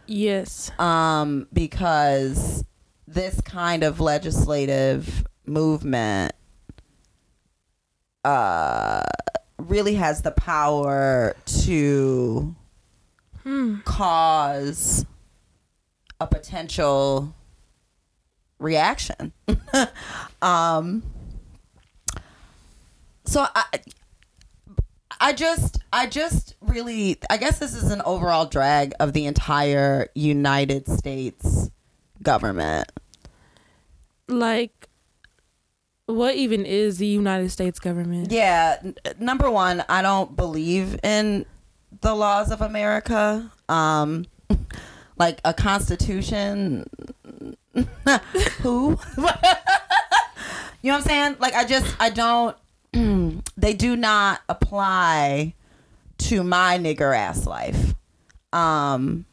[0.06, 0.72] Yes.
[0.80, 2.64] Um, because
[3.06, 6.32] this kind of legislative movement
[8.24, 9.04] uh,
[9.58, 12.54] really has the power to
[13.84, 15.06] cause
[16.20, 17.32] a potential
[18.58, 19.32] reaction.
[20.42, 21.02] um,
[23.24, 23.64] so I,
[25.20, 30.08] I just, I just really, I guess this is an overall drag of the entire
[30.14, 31.70] United States
[32.22, 32.90] government.
[34.28, 34.85] Like,
[36.06, 38.30] what even is the United States government?
[38.30, 41.44] Yeah, n- number one, I don't believe in
[42.00, 43.50] the laws of America.
[43.68, 44.26] Um,
[45.18, 46.84] like a constitution.
[48.60, 48.90] Who?
[49.16, 49.28] you know
[50.82, 51.36] what I'm saying?
[51.38, 52.56] Like I just I don't.
[53.56, 55.54] they do not apply
[56.18, 57.94] to my nigger ass life.
[58.52, 59.26] Um,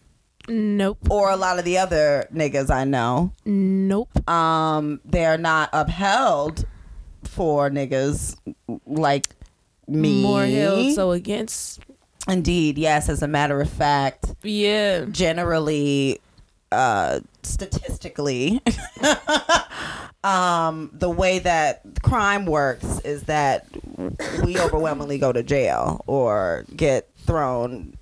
[0.47, 0.97] Nope.
[1.09, 3.31] or a lot of the other niggas I know.
[3.45, 4.27] Nope.
[4.29, 6.65] Um, they're not upheld
[7.23, 8.35] for niggas
[8.85, 9.27] like
[9.87, 10.21] me.
[10.21, 11.79] More held so against.
[12.27, 13.09] Indeed, yes.
[13.09, 15.05] As a matter of fact, Yeah.
[15.11, 16.19] generally,
[16.71, 18.61] uh, statistically,
[20.23, 23.65] um, the way that crime works is that
[24.43, 27.95] we overwhelmingly go to jail or get thrown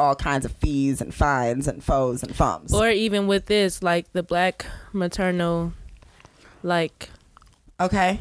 [0.00, 2.72] all kinds of fees and fines and foes and fums.
[2.72, 5.72] Or even with this, like the black maternal,
[6.62, 7.10] like
[7.78, 8.20] okay,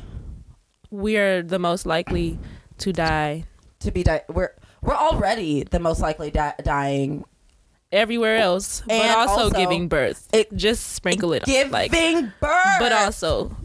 [0.92, 2.38] we are the most likely
[2.80, 3.46] to die
[3.80, 7.24] to be di- we're we're already the most likely di- dying.
[7.92, 10.28] everywhere else, but also, also- giving birth.
[10.32, 11.48] It- Just sprinkle it, up.
[11.48, 11.92] Giving like,
[12.40, 13.56] birth, but also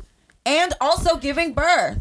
[0.47, 1.99] and also giving birth.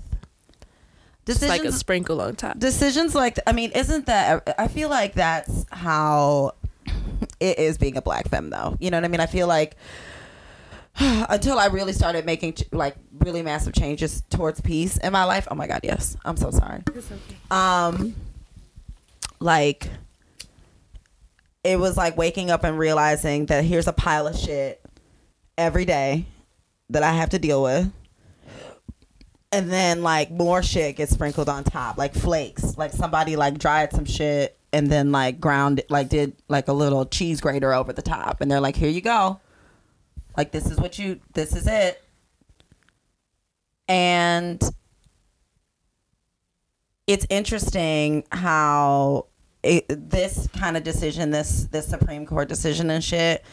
[1.25, 2.59] Just Decisions like a sprinkle on top.
[2.59, 4.55] decisions like I mean, isn't that?
[4.59, 6.53] I feel like that's how
[7.39, 8.75] it is being a black femme, though.
[8.79, 9.21] You know what I mean?
[9.21, 9.75] I feel like
[10.99, 15.47] until I really started making ch- like really massive changes towards peace in my life.
[15.49, 16.17] Oh my god, yes.
[16.25, 16.83] I'm so sorry.
[17.49, 18.15] Um,
[19.39, 19.89] like
[21.63, 24.81] it was like waking up and realizing that here's a pile of shit
[25.57, 26.25] every day
[26.89, 27.89] that I have to deal with
[29.53, 32.75] and then like more shit gets sprinkled on top like flakes.
[32.75, 36.73] Like somebody like dried some shit and then like ground it like did like a
[36.73, 38.41] little cheese grater over the top.
[38.41, 39.39] And they're like here you go.
[40.35, 42.03] Like this is what you this is it.
[43.87, 44.61] And
[47.05, 49.27] it's interesting how
[49.61, 53.43] it, this kind of decision this this supreme court decision and shit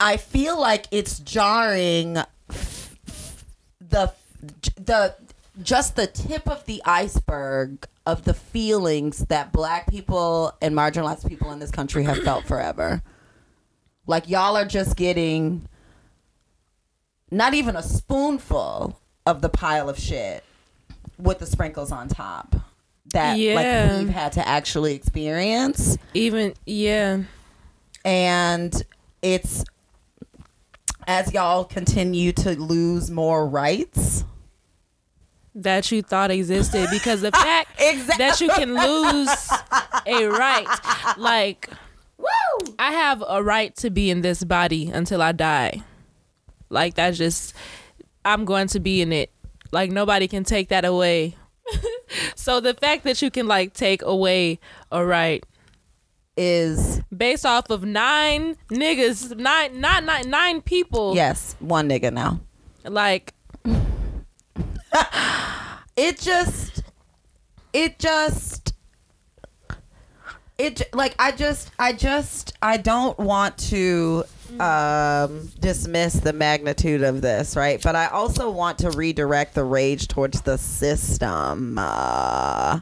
[0.00, 2.14] i feel like it's jarring
[3.80, 4.12] the
[4.76, 5.14] the
[5.62, 11.52] just the tip of the iceberg of the feelings that black people and marginalized people
[11.52, 13.02] in this country have felt forever.
[14.06, 15.68] Like y'all are just getting
[17.30, 20.44] not even a spoonful of the pile of shit
[21.18, 22.56] with the sprinkles on top
[23.12, 23.54] that Yeah.
[23.90, 27.22] like we've had to actually experience Even yeah,
[28.04, 28.82] and
[29.22, 29.64] it's
[31.06, 34.24] as y'all continue to lose more rights
[35.56, 38.24] that you thought existed because the fact Exactly.
[38.24, 39.50] that you can lose
[40.06, 40.66] a right,
[41.18, 41.68] like
[42.18, 42.74] Woo!
[42.78, 45.82] I have a right to be in this body until I die.
[46.70, 47.54] Like that's just
[48.24, 49.30] I'm going to be in it.
[49.72, 51.36] Like nobody can take that away.
[52.34, 54.58] so the fact that you can like take away
[54.90, 55.44] a right
[56.36, 61.14] is based off of nine niggas, nine not nine nine people.
[61.14, 62.40] yes one nigga now
[62.84, 63.33] Like
[65.96, 66.82] it just
[67.72, 68.74] it just
[70.58, 74.24] it like i just i just i don't want to
[74.60, 77.82] um dismiss the magnitude of this right?
[77.82, 81.76] But i also want to redirect the rage towards the system.
[81.76, 82.80] Uh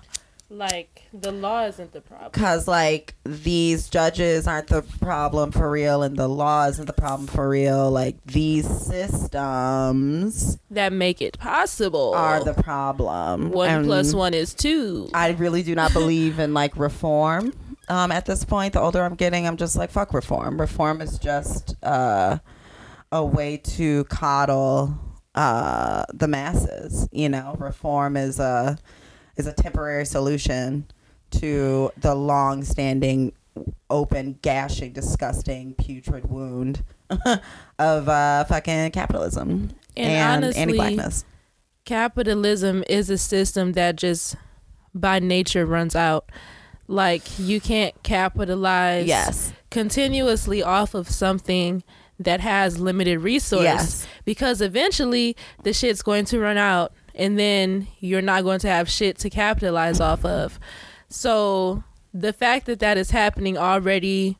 [0.51, 2.31] like the law isn't the problem.
[2.33, 7.27] Cause like these judges aren't the problem for real, and the law isn't the problem
[7.27, 7.91] for real.
[7.91, 12.15] Like these systems That make it possible.
[12.15, 13.51] are the problem.
[13.51, 15.11] one And plus one is two.
[15.13, 17.53] I really do not believe in like reform.
[17.89, 20.61] Um, at this point, the older I'm getting, I'm just like fuck reform.
[20.61, 22.39] Reform is just uh,
[23.11, 24.97] a way to coddle
[25.35, 27.09] uh, the masses.
[27.13, 28.79] You know, reform is a
[29.37, 30.87] is a temporary solution
[31.33, 33.33] to the long-standing,
[33.91, 36.83] open, gashing, disgusting, putrid wound
[37.79, 41.25] of uh, fucking capitalism And and, honestly, anti-blackness.
[41.85, 44.37] capitalism is a system that just
[44.95, 46.31] by nature runs out.
[46.89, 49.53] Like you can't capitalize Yes.
[49.71, 51.83] continuously off of something
[52.19, 54.07] that has limited resource Yes.
[54.25, 58.89] because eventually the shit's going to run out and then you're not going to have
[58.91, 60.59] shit to capitalize off of.
[61.13, 64.39] So the fact that that is happening already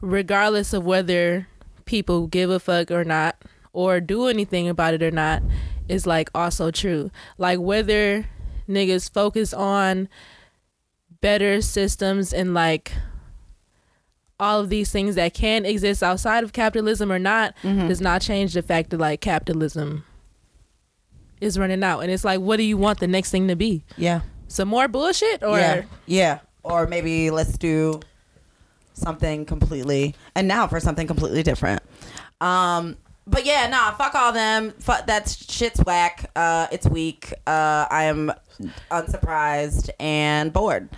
[0.00, 1.48] regardless of whether
[1.84, 3.36] people give a fuck or not
[3.72, 5.42] or do anything about it or not
[5.88, 7.10] is like also true.
[7.38, 8.26] Like whether
[8.68, 10.08] niggas focus on
[11.20, 12.92] better systems and like
[14.40, 17.88] all of these things that can exist outside of capitalism or not Mm-hmm.
[17.88, 20.04] does not change the fact that like capitalism
[21.40, 23.84] is running out and it's like what do you want the next thing to be
[23.96, 24.20] Yeah.
[24.52, 26.38] Some more bullshit or yeah, yeah.
[26.62, 28.00] Or maybe let's do
[28.92, 30.14] something completely.
[30.34, 31.82] And now for something completely different.
[32.40, 34.72] Um, but yeah, nah, fuck all them.
[34.78, 36.30] Fuck that shit's whack.
[36.36, 37.32] Uh, it's weak.
[37.46, 38.32] Uh, I am
[38.90, 40.88] unsurprised and bored.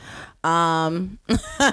[0.44, 1.18] Um,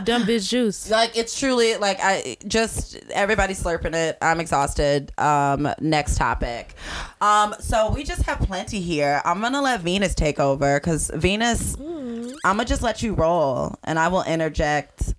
[0.05, 0.89] Dumb bitch juice.
[0.89, 4.17] like it's truly like I just everybody slurping it.
[4.21, 5.11] I'm exhausted.
[5.19, 6.73] Um, next topic.
[7.19, 9.21] Um, so we just have plenty here.
[9.25, 13.99] I'm gonna let Venus take over because Venus, I'm gonna just let you roll, and
[13.99, 15.15] I will interject.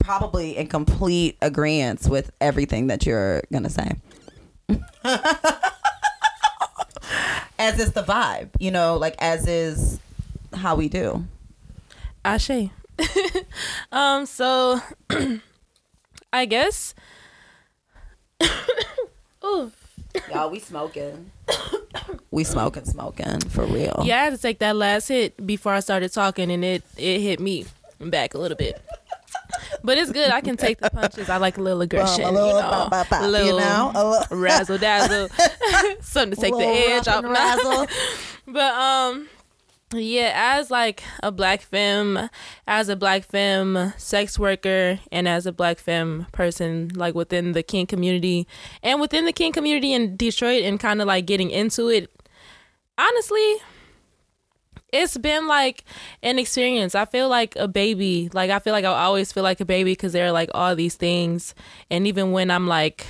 [0.00, 3.92] Probably in complete agreement with everything that you're gonna say.
[7.58, 10.00] as is the vibe, you know, like as is
[10.54, 11.24] how we do.
[12.24, 12.70] Ashe.
[13.92, 14.80] um, so
[16.32, 16.94] I guess
[19.44, 19.72] Ooh.
[20.30, 21.30] Y'all, we smoking.
[22.30, 24.02] we smoking, smoking for real.
[24.04, 27.20] Yeah, I had to take that last hit before I started talking and it it
[27.20, 27.64] hit me
[27.98, 28.80] back a little bit.
[29.82, 30.30] But it's good.
[30.30, 31.28] I can take the punches.
[31.28, 32.24] I like a little aggression.
[32.24, 33.92] a little you know, bop, bop, bop, a you know?
[33.94, 35.28] A little- razzle dazzle.
[36.00, 37.24] Something to take the edge off.
[37.24, 37.86] and razzle.
[38.46, 39.28] But um
[39.94, 42.28] yeah, as like a black femme,
[42.66, 47.62] as a black femme sex worker and as a black femme person like within the
[47.62, 48.46] kink community
[48.82, 52.10] and within the kink community in Detroit and kind of like getting into it.
[52.98, 53.56] Honestly,
[54.92, 55.84] it's been like
[56.22, 56.94] an experience.
[56.94, 58.30] I feel like a baby.
[58.32, 60.76] Like I feel like I always feel like a baby because there are like all
[60.76, 61.54] these things
[61.90, 63.06] and even when I'm like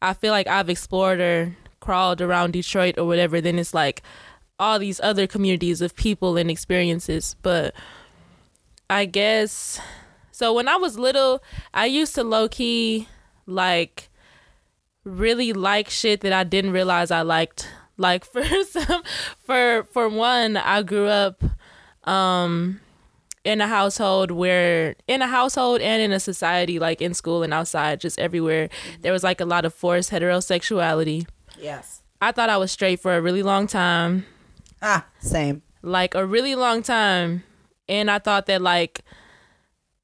[0.00, 4.02] I feel like I've explored or crawled around Detroit or whatever, then it's like
[4.58, 7.36] all these other communities of people and experiences.
[7.42, 7.74] But
[8.88, 9.80] I guess
[10.32, 13.08] so when I was little, I used to low key
[13.46, 14.08] like
[15.04, 17.68] really like shit that I didn't realize I liked.
[17.96, 19.02] Like for some
[19.38, 21.42] for for one, I grew up
[22.08, 22.80] um
[23.44, 27.52] in a household where in a household and in a society like in school and
[27.52, 28.68] outside just everywhere
[29.02, 31.26] there was like a lot of forced heterosexuality
[31.60, 32.00] Yes.
[32.22, 34.24] i thought i was straight for a really long time
[34.86, 35.62] Ah, same.
[35.82, 37.42] like a really long time
[37.88, 39.00] and i thought that like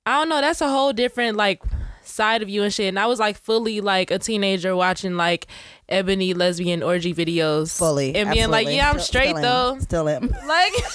[0.07, 1.63] i don't know that's a whole different like
[2.03, 5.47] side of you and shit and i was like fully like a teenager watching like
[5.89, 8.15] ebony lesbian orgy videos Fully.
[8.17, 9.43] and being like yeah i'm Still- straight still am.
[9.43, 10.23] though Still am.
[10.29, 10.73] like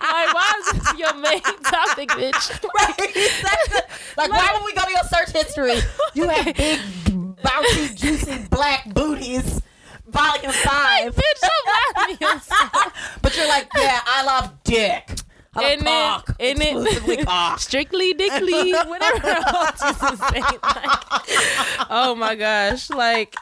[0.00, 2.64] like why is this your main topic bitch
[4.16, 5.74] like, why would we go to your search history?
[6.14, 6.78] You have big,
[7.42, 9.60] bouncy, juicy black booties.
[10.14, 11.14] Volume five.
[11.16, 13.18] bitch don't lie to yourself.
[13.22, 15.10] But you're like, yeah, I love dick.
[15.56, 16.38] I love And then- cock.
[16.38, 17.58] then- exclusively cock.
[17.60, 21.00] strictly dickly whatever else you say like,
[21.90, 23.34] oh my gosh like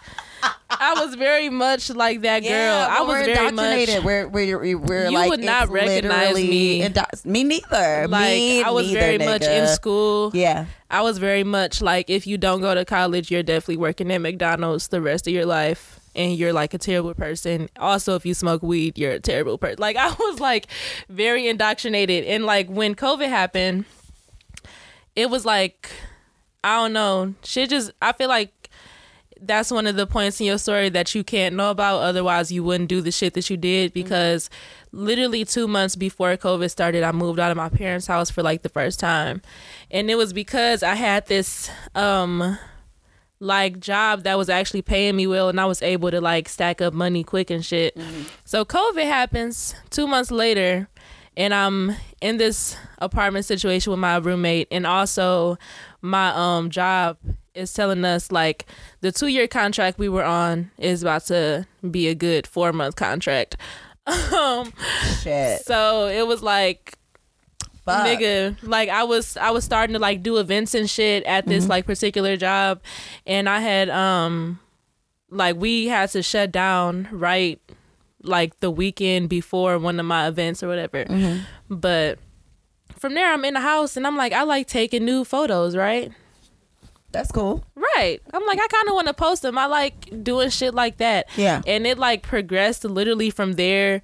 [0.70, 2.50] I was very much like that girl.
[2.50, 4.02] Yeah, I was very much.
[4.04, 6.82] We're we're we're, You like would not recognize me.
[6.82, 8.08] indo- me neither.
[8.08, 10.32] like me I was neither, very much in school.
[10.34, 10.64] Yeah.
[10.90, 14.20] I was very much like if you don't go to college, you're definitely working at
[14.20, 16.00] McDonald's the rest of your life.
[16.14, 17.68] And you're like a terrible person.
[17.78, 19.78] Also, if you smoke weed, you're a terrible person.
[19.78, 20.66] Like I was like
[21.08, 22.24] very indoctrinated.
[22.24, 23.86] And like when COVID happened,
[25.16, 25.90] it was like
[26.64, 27.34] I don't know.
[27.42, 28.62] Shit just I feel like
[29.42, 32.62] that's one of the points in your story that you can't know about otherwise you
[32.62, 34.48] wouldn't do the shit that you did because
[34.92, 38.62] literally 2 months before covid started I moved out of my parents' house for like
[38.62, 39.42] the first time
[39.90, 42.56] and it was because I had this um
[43.42, 46.80] like job that was actually paying me well and I was able to like stack
[46.80, 47.98] up money quick and shit.
[48.44, 50.88] So COVID happens 2 months later
[51.36, 55.58] and I'm in this apartment situation with my roommate and also
[56.02, 57.16] my um job
[57.54, 58.66] is telling us like
[59.00, 62.94] the 2 year contract we were on is about to be a good 4 month
[62.96, 63.56] contract.
[64.06, 64.72] Um
[65.22, 65.64] Shit.
[65.64, 66.96] so it was like
[67.84, 68.06] Fuck.
[68.06, 71.68] nigga like i was i was starting to like do events and shit at this
[71.68, 72.80] like particular job.
[73.26, 74.60] And i had um
[75.30, 77.60] like we had to shut down right
[78.22, 81.04] like the weekend before one of my events or whatever.
[81.68, 82.18] But
[82.98, 86.12] from there i'm in the house and i'm like i like taking new photos right?
[87.10, 87.62] That's cool.
[87.74, 88.20] right.
[88.32, 91.26] I'm like i kind of want to post them i like doing shit like that.
[91.36, 91.62] Yeah.
[91.66, 94.02] and it like progressed literally from there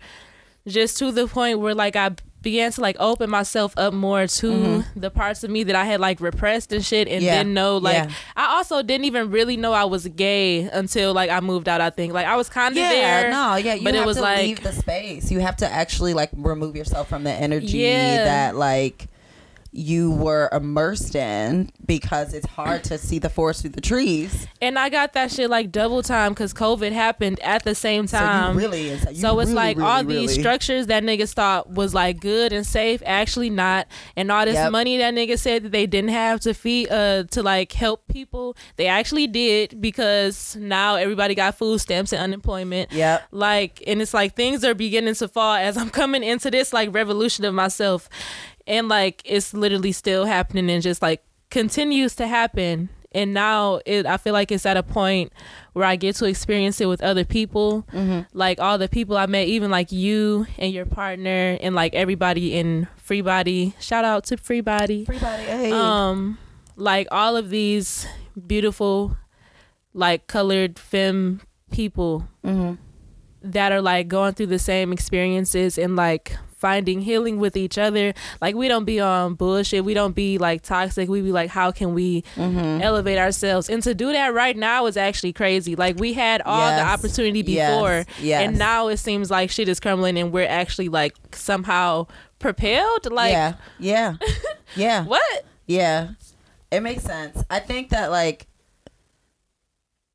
[0.67, 4.85] just to the point where like i began to like open myself up more to
[4.95, 7.25] the parts of me that i had like repressed and shit and Mm-hmm.
[7.27, 7.39] Yeah.
[7.39, 8.11] didn't know like Yeah.
[8.37, 11.91] i also didn't even really know i was gay until like i moved out i
[11.91, 12.91] think like i was kind of Yeah,
[13.23, 15.31] there no, yeah, you but have it was to like leave the space.
[15.31, 18.25] You have to actually like remove yourself from the energy Yeah.
[18.25, 19.09] that like
[19.79, 24.47] you were immersed in because it's hard to see the forest through the trees.
[24.61, 28.55] And I got that shit like double time because COVID happened at the same time.
[28.55, 28.91] so really.
[28.91, 32.53] You so it's really, like really, all these structures that niggas thought was like good
[32.53, 33.87] and safe, actually not.
[34.17, 34.73] And all this Yep.
[34.73, 38.57] money that niggas said that they didn't have to feed, uh, to like help people,
[38.77, 42.91] they actually did because now everybody got food stamps and unemployment.
[42.93, 43.23] Yep.
[43.31, 46.93] Like, and it's like things are beginning to fall as I'm coming into this like
[46.93, 48.09] revolution of myself,
[48.69, 52.91] and like it's literally still happening and just like continues to happen.
[53.13, 55.33] And now it, I feel like it's at a point
[55.73, 57.87] where I get to experience it with other people,
[58.35, 62.55] like all the people I met, even like you and your partner, and like everybody
[62.55, 63.75] in Free Body.
[63.81, 65.73] Shout out to Free Body Everybody, hey.
[65.73, 66.37] um
[66.77, 68.07] like all of these
[68.47, 69.17] beautiful
[69.95, 71.41] like colored femme
[71.73, 72.75] people Mm-hmm.
[73.43, 78.13] that are like going through the same experiences and like finding healing with each other
[78.43, 81.71] like we don't be on bullshit we don't be like toxic we be like how
[81.71, 82.83] can we Mm-hmm.
[82.83, 86.71] elevate ourselves and to do that right now is actually crazy like we had all
[86.71, 86.99] the Yes.
[86.99, 87.71] opportunity Yes.
[87.71, 88.43] before Yes.
[88.49, 92.07] and now it seems like shit is crumbling and we're actually like somehow
[92.39, 94.15] propelled like yeah, yeah,
[94.77, 96.11] yeah, what yeah.
[96.71, 97.43] It makes sense.
[97.49, 98.47] I think that like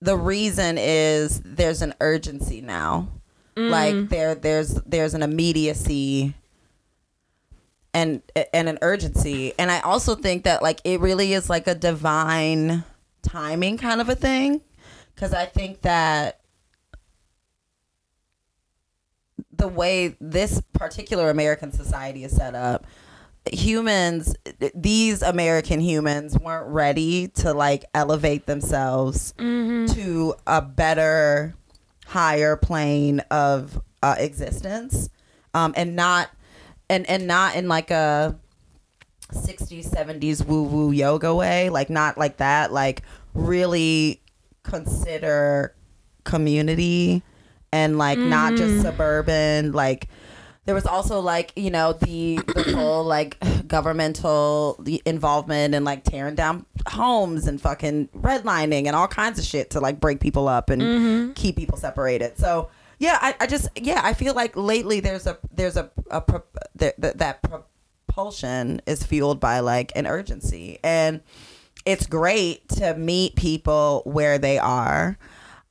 [0.01, 3.07] the reason is there's an urgency now.
[3.55, 3.69] Mm.
[3.69, 6.33] Like there, there's there's an immediacy
[7.93, 8.21] and
[8.53, 12.83] and an urgency, and I also think that like it really is like a divine
[13.21, 14.61] timing kind of a thing,
[15.13, 16.39] because I think that
[19.55, 22.87] the way this particular American society is set up,
[23.51, 24.35] humans,
[24.73, 31.53] these American humans weren't ready to like elevate themselves to a better,
[32.13, 35.09] higher plane of uh, existence,
[35.55, 36.29] um, and not,
[36.89, 38.39] and and not in like a
[39.31, 43.01] 60s 70s woo woo yoga way like not like that like
[43.33, 44.21] really
[44.61, 45.73] consider
[46.23, 47.23] community
[47.71, 50.07] and like not just suburban like
[50.65, 53.37] there was also like you know the the whole like
[53.67, 59.69] governmental involvement and like tearing down homes and fucking redlining and all kinds of shit
[59.71, 61.33] to like break people up and mm-hmm.
[61.33, 62.37] keep people separated.
[62.37, 66.21] So yeah I, I just yeah i feel like lately there's a there's a, a
[66.21, 66.43] pro-
[66.75, 70.79] there, that that propulsion is fueled by like an urgency.
[70.83, 71.21] And
[71.85, 75.17] it's great to meet people where they are.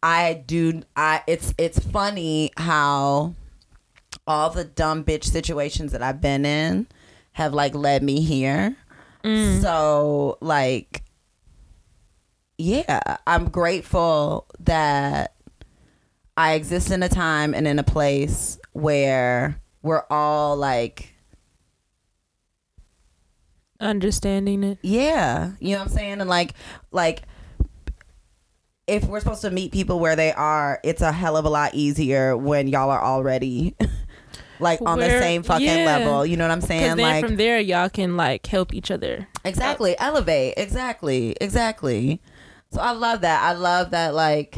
[0.03, 3.34] I do i it's it's funny how
[4.27, 6.87] all the dumb bitch situations that I've been in
[7.33, 8.77] have like led me here.
[9.25, 9.61] Mm.
[9.61, 11.03] So like
[12.59, 15.35] yeah, I'm grateful that
[16.37, 21.14] I exist in a time and in a place where we're all like
[23.81, 26.20] understanding it yeah, you know what I'm saying?
[26.20, 26.55] And like
[26.91, 27.23] like
[28.87, 31.75] if we're supposed to meet people where they are, it's a hell of a lot
[31.75, 33.75] easier when y'all are already
[34.62, 35.84] like on the same fucking yeah.
[35.86, 36.24] level.
[36.24, 36.96] You know what I'm saying?
[36.96, 40.54] Like from there y'all can like help each other exactly, elevate.
[40.56, 41.36] Exactly.
[41.40, 42.20] Exactly.
[42.70, 43.42] So I love that.
[43.42, 44.56] I love that like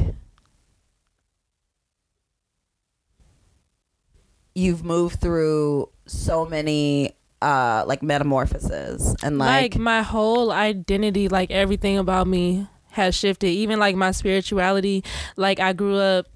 [4.53, 11.51] you've moved through so many uh like metamorphoses and like, like my whole identity like
[11.51, 15.03] everything about me has shifted even like my spirituality
[15.35, 16.27] like i grew up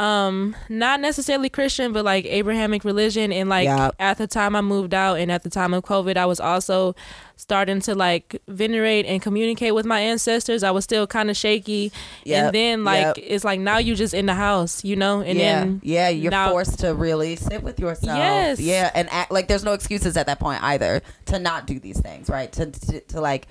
[0.00, 4.94] um not necessarily christian but like abrahamic religion and like at the time i moved
[4.94, 6.94] out and at the time of covid i was also
[7.36, 11.92] starting to like venerate and communicate with my ancestors i was still kind of shaky
[12.24, 13.18] Yep, and then like yep.
[13.18, 16.30] it's like now you just in the house you know and yeah, then yeah, you're
[16.30, 18.16] now- forced to really sit with yourself.
[18.18, 18.60] Yes.
[18.60, 22.00] yeah, and act like there's no excuses at that point either to not do these
[22.00, 22.50] things, right?
[22.52, 23.48] To to, to like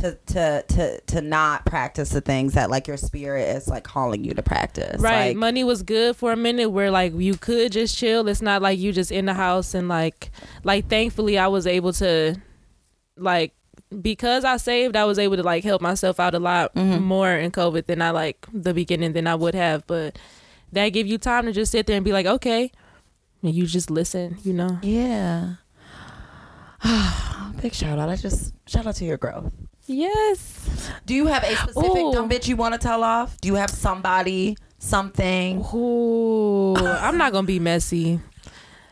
[0.00, 4.24] to to to to not practice the things that like your spirit is like calling
[4.24, 5.00] you to practice.
[5.00, 5.28] Right.
[5.28, 8.28] Like, Money was good for a minute where like you could just chill.
[8.28, 10.30] It's not like you just in the house and like
[10.64, 12.36] like thankfully I was able to
[13.16, 13.52] like
[14.02, 17.02] because I saved, I was able to like help myself out a lot Mm-hmm.
[17.02, 19.86] more in COVID than I like the beginning than I would have.
[19.86, 20.18] But
[20.72, 22.70] that give you time to just sit there and be like, okay.
[23.42, 24.78] And you just listen, you know.
[24.82, 25.54] yeah.
[27.60, 28.08] Big shout out.
[28.08, 29.52] I just shout out to your growth.
[29.90, 30.88] Yes.
[31.04, 32.12] Do you have a specific Ooh.
[32.12, 33.36] dumb bitch you want to tell off?
[33.40, 35.64] Do you have somebody, something?
[35.74, 38.20] Ooh, I'm not gonna be messy.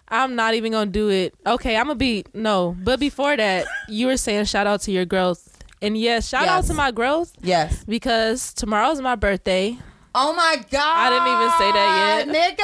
[0.08, 1.34] I'm not even gonna do it.
[1.46, 2.74] Okay, I'm gonna be no.
[2.82, 6.64] But before that, you were saying shout out to your growth, and yes, shout out
[6.64, 7.84] to my growth Yes.
[7.84, 9.78] because tomorrow's my birthday.
[10.16, 10.82] Oh my god!
[10.82, 12.58] I didn't even say that yet,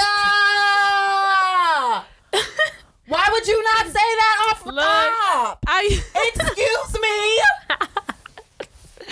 [2.34, 2.42] nigga.
[3.06, 5.58] Why would you not say that off Look, top?
[5.68, 6.00] I
[6.34, 7.88] Excuse me.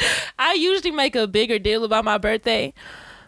[0.38, 2.72] I usually make a bigger deal about my birthday,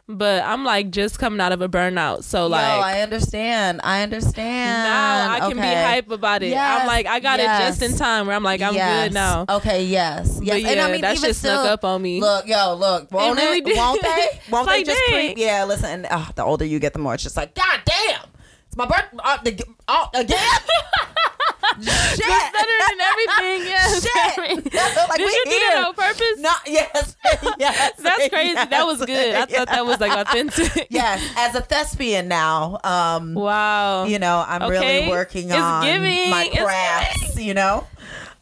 [0.08, 2.62] but I'm like just coming out of a burnout, so like.
[2.76, 3.80] Yo, I understand.
[3.84, 4.84] I understand.
[4.84, 5.82] now I can be Okay.
[5.82, 6.48] hype about it.
[6.48, 9.04] Yes, I'm like, I got it just in time where I'm like, I'm Yes.
[9.08, 9.46] good now.
[9.48, 10.38] Okay, yes.
[10.42, 10.60] Yes.
[10.62, 12.20] Yeah, and I mean, that even shit still, snuck up on me.
[12.20, 13.10] Look, yo, look.
[13.12, 13.76] Won't really it?
[13.76, 14.40] Won't they?
[14.50, 15.14] Won't It's they just dang.
[15.34, 15.38] creep?
[15.38, 15.86] Yeah, listen.
[15.90, 18.20] And, uh, the older you get, the more it's just like, God damn.
[18.66, 19.16] It's my birthday.
[19.22, 20.38] Uh, the, uh, again?
[21.80, 22.52] Shit.
[22.52, 23.60] Better than everything.
[23.74, 24.02] Yes.
[24.02, 24.38] Shit.
[24.38, 25.60] Like, Did we you do here.
[25.74, 26.38] that on purpose?
[26.38, 27.16] No, yes.
[27.58, 27.92] yes.
[27.98, 28.52] That's crazy.
[28.54, 29.34] yes, that was good.
[29.34, 30.86] I thought that was like authentic.
[30.90, 34.04] Yes, as a thespian now, um, Wow.
[34.04, 34.98] you know, I'm Okay.
[35.00, 36.30] really working It's on giving.
[36.30, 37.86] my crafts, you know?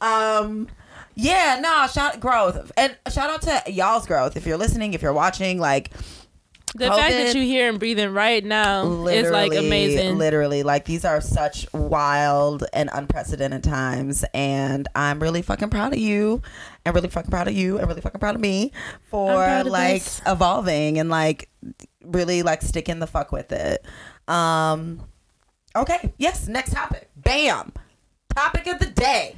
[0.01, 0.69] Um
[1.15, 2.73] yeah, no, shout growth.
[2.77, 4.37] And shout out to y'all's growth.
[4.37, 5.91] If you're listening, if you're watching, like
[6.75, 10.17] the fact that COVID- you hear and breathing right now is like amazing.
[10.19, 15.99] Literally, like these are such wild and unprecedented times and I'm really fucking proud of
[15.99, 16.41] you
[16.85, 18.73] and really fucking proud of you and really fucking proud of me
[19.05, 20.23] for like this.
[20.27, 21.51] evolving and like
[22.05, 23.85] really like sticking the fuck with it.
[24.29, 25.03] Um
[25.77, 27.11] okay, yes, next topic.
[27.17, 27.73] Bam.
[28.35, 29.37] Topic of the day.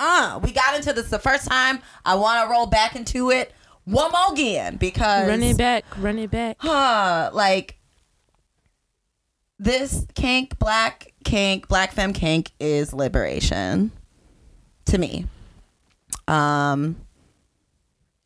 [0.00, 1.78] Uh, we got into this the first time.
[2.04, 3.52] I want to roll back into it
[3.84, 5.84] one more again because Run it back.
[5.98, 6.56] Run it back.
[6.60, 7.78] huh, like
[9.58, 13.92] this kink, black kink, black femme kink is liberation
[14.86, 15.26] to me.
[16.28, 16.96] Um,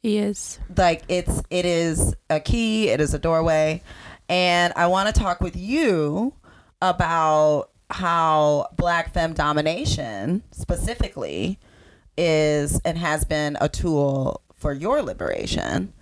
[0.02, 0.58] Yes.
[0.76, 3.82] like it's it is a key, it is a doorway,
[4.28, 6.32] and I want to talk with you
[6.80, 11.58] about how black femme domination specifically
[12.16, 15.92] is and has been a tool for your liberation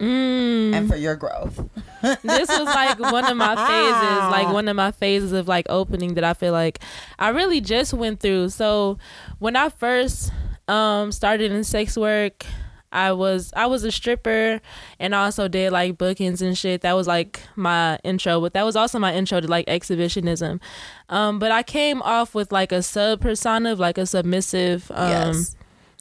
[0.00, 0.74] Mm.
[0.74, 1.56] and for your growth.
[2.02, 6.14] this was like one of my phases, like one of my phases of like opening
[6.14, 6.80] that I feel like
[7.16, 8.48] I really just went through.
[8.48, 8.98] So
[9.38, 10.32] when I first
[10.66, 12.44] um started in sex work,
[12.90, 14.60] I was I was a stripper
[14.98, 16.80] and also did like bookings and shit.
[16.80, 20.60] That was like my intro, but that was also my intro to like exhibitionism.
[21.08, 25.08] Um but I came off with like a sub persona of like a submissive um
[25.08, 25.56] yes.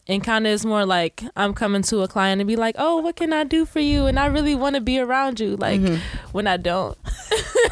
[0.08, 2.98] And kind of it's more like I'm coming to a client and be like, "Oh,
[2.98, 5.56] what can I do for you?" And I really want to be around you.
[5.56, 6.28] Like Mm-hmm.
[6.34, 6.98] when I don't,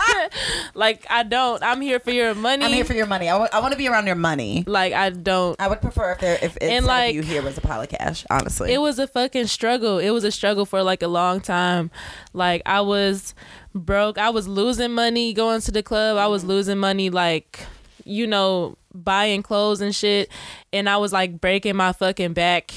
[0.74, 1.62] like I don't.
[1.64, 2.66] I'm here for your money.
[2.66, 3.30] I'm here for your money.
[3.30, 4.64] I want to be around your money.
[4.68, 5.60] like I don't.
[5.60, 7.82] I would prefer if there if it's And, like like, you here was a pile
[7.82, 8.26] of cash.
[8.30, 9.98] Honestly, It was a fucking struggle.
[10.00, 11.92] It was a struggle for like a long time.
[12.34, 13.34] Like I was
[13.74, 14.18] broke.
[14.18, 16.18] I was losing money going to the club.
[16.18, 17.60] I was losing money like
[18.06, 20.30] you know buying clothes and shit
[20.74, 22.74] and I was like breaking my fucking back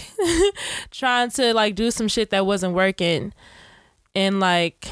[0.91, 3.33] trying to like do some shit that wasn't working.
[4.14, 4.87] And like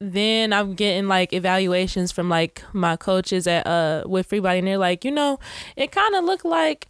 [0.00, 4.66] then I'm getting like evaluations from like my coaches at uh with Free Body and
[4.68, 5.38] they're like, you know,
[5.76, 6.88] it kind of looked like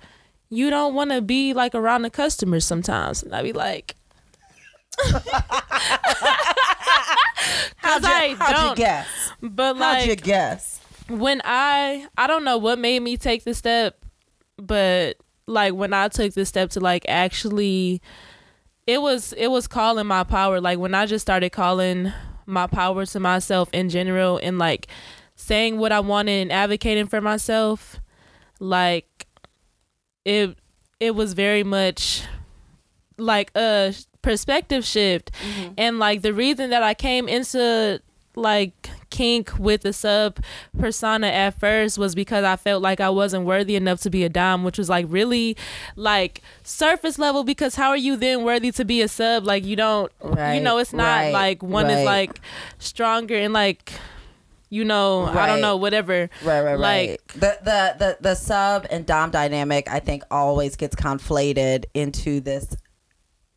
[0.50, 3.22] you don't want to be like around the customers sometimes.
[3.22, 3.96] And I be like,
[7.82, 8.76] I how'd you don't.
[8.76, 9.06] guess?
[9.42, 10.80] But How'd you like guess?
[11.08, 14.04] When I, I don't know what made me take the step,
[14.56, 18.02] but like when I took the step to like actually,
[18.86, 20.60] it was it was calling my power.
[20.60, 22.12] Like when I just started calling
[22.46, 24.88] my power to myself in general and like
[25.36, 28.00] saying what I wanted and advocating for myself,
[28.60, 29.26] like
[30.24, 30.56] it
[31.00, 32.22] it was very much
[33.16, 35.72] like a perspective shift mm-hmm.
[35.78, 38.00] and like the reason that I came into
[38.34, 38.77] like
[39.10, 40.38] kink with the sub
[40.78, 44.28] persona at first was because I felt like I wasn't worthy enough to be a
[44.28, 45.56] dom, which was like really
[45.96, 49.44] like surface level because how are you then worthy to be a sub?
[49.44, 51.98] Like you don't you know, it's not right, like one right.
[51.98, 52.40] is like
[52.78, 53.92] stronger and like
[54.70, 56.28] you know, I don't know, whatever.
[56.44, 57.20] Right, right, right.
[57.28, 62.76] The, the the the sub and dom dynamic, I think, always gets conflated into this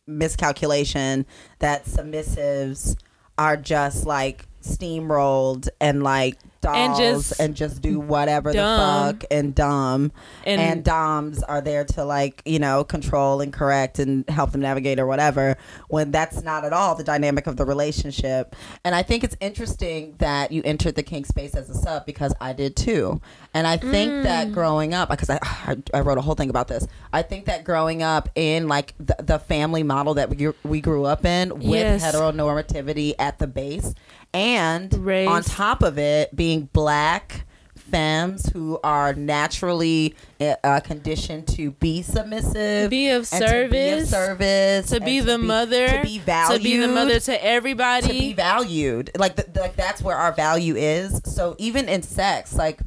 [0.08, 1.26] miscalculation
[1.60, 2.96] that submissives
[3.38, 9.14] are just like steamrolled and like dolls And and just just, do whatever dumb.
[9.14, 10.12] the fuck and dumb
[10.46, 14.62] And, and, doms are there to like you know control and correct and help them
[14.62, 15.58] navigate or whatever
[15.90, 20.14] when that's not at all the dynamic of the relationship and i think it's interesting
[20.20, 23.20] that you entered the kink space as a sub because i did too
[23.56, 24.24] and i think Mm.
[24.24, 27.46] that growing up because I, I i wrote a whole thing about this i think
[27.46, 31.50] that growing up in like the, the family model that we, we grew up in
[31.56, 32.04] with Yes.
[32.04, 33.94] heteronormativity at the base
[34.34, 35.28] and Race.
[35.28, 37.46] on top of it being black
[37.92, 44.08] femmes who are naturally uh, conditioned to be submissive be of and to be of
[44.08, 48.08] service, service to be the mother, to be valued to be the mother to everybody,
[48.08, 49.12] to be valued.
[49.18, 51.22] Like the, like that's where our value is.
[51.26, 52.80] So even in sex like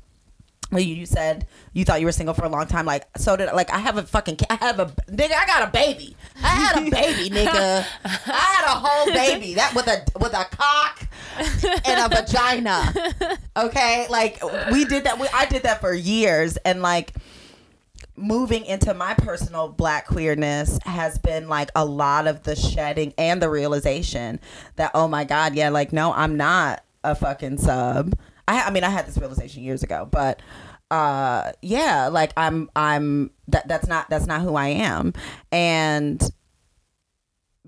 [0.82, 2.86] you, said you thought you were single for a long time.
[2.86, 5.32] Like, so did like I have a fucking I have a nigga.
[5.32, 6.16] I got a baby.
[6.42, 7.86] I had a baby, nigga.
[8.04, 11.06] I had a whole baby that with a with a cock
[11.86, 12.92] and a vagina.
[13.56, 14.40] Okay, like
[14.72, 15.18] we did that.
[15.18, 17.14] We, I did that for years, and like
[18.16, 23.42] moving into my personal black queerness has been like a lot of the shedding and
[23.42, 24.38] the realization
[24.76, 28.16] that oh my god yeah like no i'm not a fucking sub
[28.48, 30.40] i, I mean i had this realization years ago but
[30.90, 35.12] uh yeah like i'm i'm that that's not that's not who i am
[35.50, 36.22] and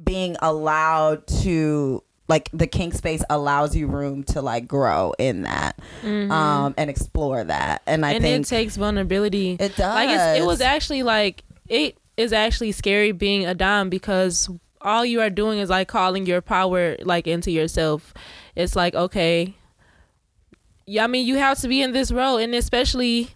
[0.02, 5.78] being allowed to like the kink space allows you room to like grow in that
[6.04, 9.56] um and explore that and i and think it takes vulnerability.
[9.58, 13.90] It does Like it's, it was actually like it is actually scary being a dom
[13.90, 14.50] because
[14.80, 18.12] all you are doing is like calling your power like into yourself.
[18.54, 19.54] It's like okay,
[20.87, 21.05] yeah.
[21.05, 23.30] I mean, you have to be in this role, and especially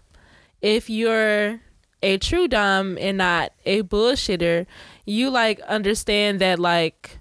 [0.61, 1.59] if you're
[2.03, 4.65] a true dom and not a bullshitter,
[5.05, 7.19] you like understand that like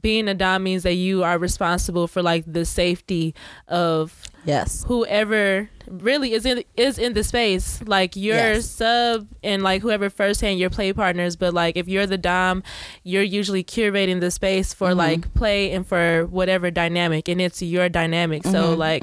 [0.00, 3.34] being a dom means that you are responsible for like the safety
[3.68, 4.84] of yes.
[4.86, 8.66] whoever really is in is in the space like your Yes.
[8.68, 12.62] sub and like whoever firsthand your play partners but like if you're the dom
[13.04, 14.98] you're usually curating the space for Mm-hmm.
[14.98, 18.44] like play and for whatever dynamic and it's your dynamic.
[18.44, 18.78] So Mm-hmm.
[18.78, 19.02] like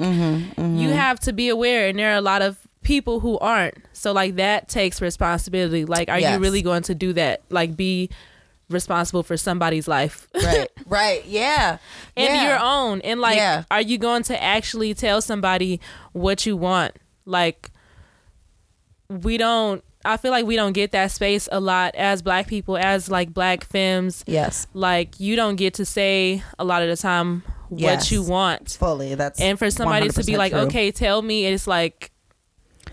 [0.80, 3.74] you have to be aware and there are a lot of people who aren't.
[3.92, 5.84] So like that takes responsibility.
[5.84, 6.34] Like are Yes.
[6.34, 7.42] you really going to do that?
[7.50, 8.10] Like be
[8.70, 10.28] responsible for somebody's life.
[10.34, 11.78] Right right yeah.
[12.16, 12.48] And yeah.
[12.48, 13.00] your own.
[13.02, 13.64] And like Yeah.
[13.70, 15.80] are you going to actually tell somebody
[16.12, 16.94] what you want?
[17.24, 17.70] Like
[19.08, 22.76] we don't i feel like we don't get that space a lot as black people
[22.76, 24.22] as like black femmes.
[24.26, 24.66] Yes.
[24.72, 28.12] Like you don't get to say a lot of the time what Yes.
[28.12, 28.70] you want.
[28.70, 29.16] Fully.
[29.16, 30.60] That's and for somebody to be like true.
[30.62, 32.12] okay tell me it's like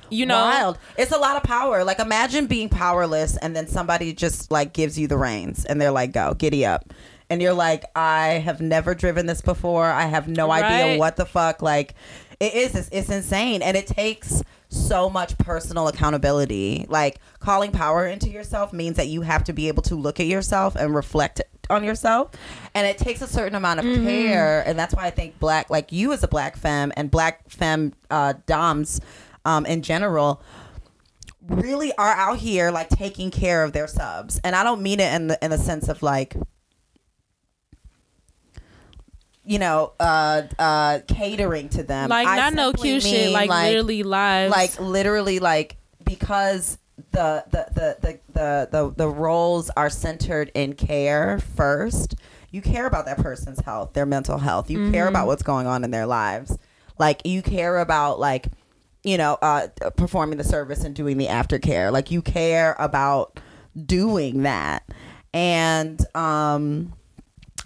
[0.10, 0.36] you know?
[0.36, 0.78] Wild.
[0.98, 1.84] It's a lot of power.
[1.84, 5.92] Like imagine being powerless and then somebody just like gives you the reins and they're
[5.92, 6.92] like go giddy up
[7.34, 9.86] and you're like i have never driven this before.
[9.86, 11.96] I have no idea what the fuck like
[12.40, 16.86] it is it's, it's insane and it takes so much personal accountability.
[16.90, 20.28] Like calling power into yourself means that you have to be able to look at
[20.28, 22.32] yourself and reflect on yourself
[22.76, 25.94] and it takes a certain amount of care and that's why i think black like
[25.94, 29.00] you as a black femme and black femme uh, doms
[29.46, 30.42] um, in general
[31.48, 35.14] really are out here like taking care of their subs and i don't mean it
[35.14, 36.36] in the in the sense of like
[39.46, 42.10] you know uh uh catering to them.
[42.10, 46.78] Like I not no cute shit mean, like, literally live like literally like because
[47.12, 52.16] the the the the the, the, the roles are centered in care first
[52.52, 54.70] you care about that person's health their mental health.
[54.70, 56.58] You care about what's going on in their lives.
[57.00, 58.48] Like you care about like
[59.04, 59.68] you know uh
[59.98, 61.92] performing the service and doing the aftercare.
[61.92, 63.40] Like you care about
[63.86, 64.84] doing that.
[65.34, 66.94] And um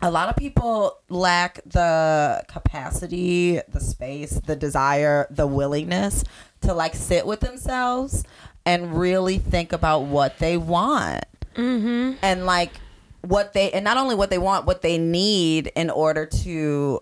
[0.01, 6.23] a lot of people lack the capacity, the space, the desire, the willingness
[6.61, 8.23] to like sit with themselves
[8.65, 11.25] and really think about what they want.
[11.55, 12.17] Mm-hmm.
[12.21, 12.73] And like
[13.21, 17.01] what they, and not only what they want, what they need in order to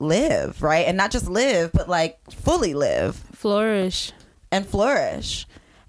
[0.00, 0.86] live, right?
[0.86, 4.12] And not just live, but like fully live flourish
[4.50, 5.46] and flourish.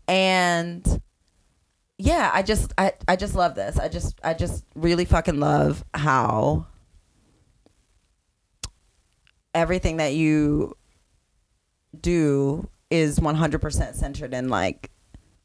[0.07, 1.01] And
[1.97, 3.77] yeah, I just I, I just love this.
[3.77, 6.67] I just I just really fucking love how
[9.53, 10.75] everything that you
[11.99, 14.89] do is 100% centered in like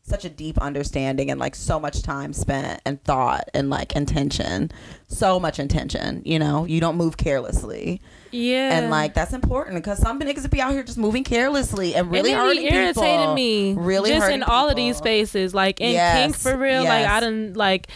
[0.02, 4.70] such a deep understanding and like so much time spent and thought and like intention.
[5.06, 6.64] So much intention you know?
[6.64, 10.82] You don't move carelessly yeah and like that's important because some niggas be out here
[10.82, 13.34] just moving carelessly and really and hurting be irritating people.
[13.34, 17.06] me Really just in all of these spaces like in Yes, kink for real like
[17.06, 17.88] I didn't like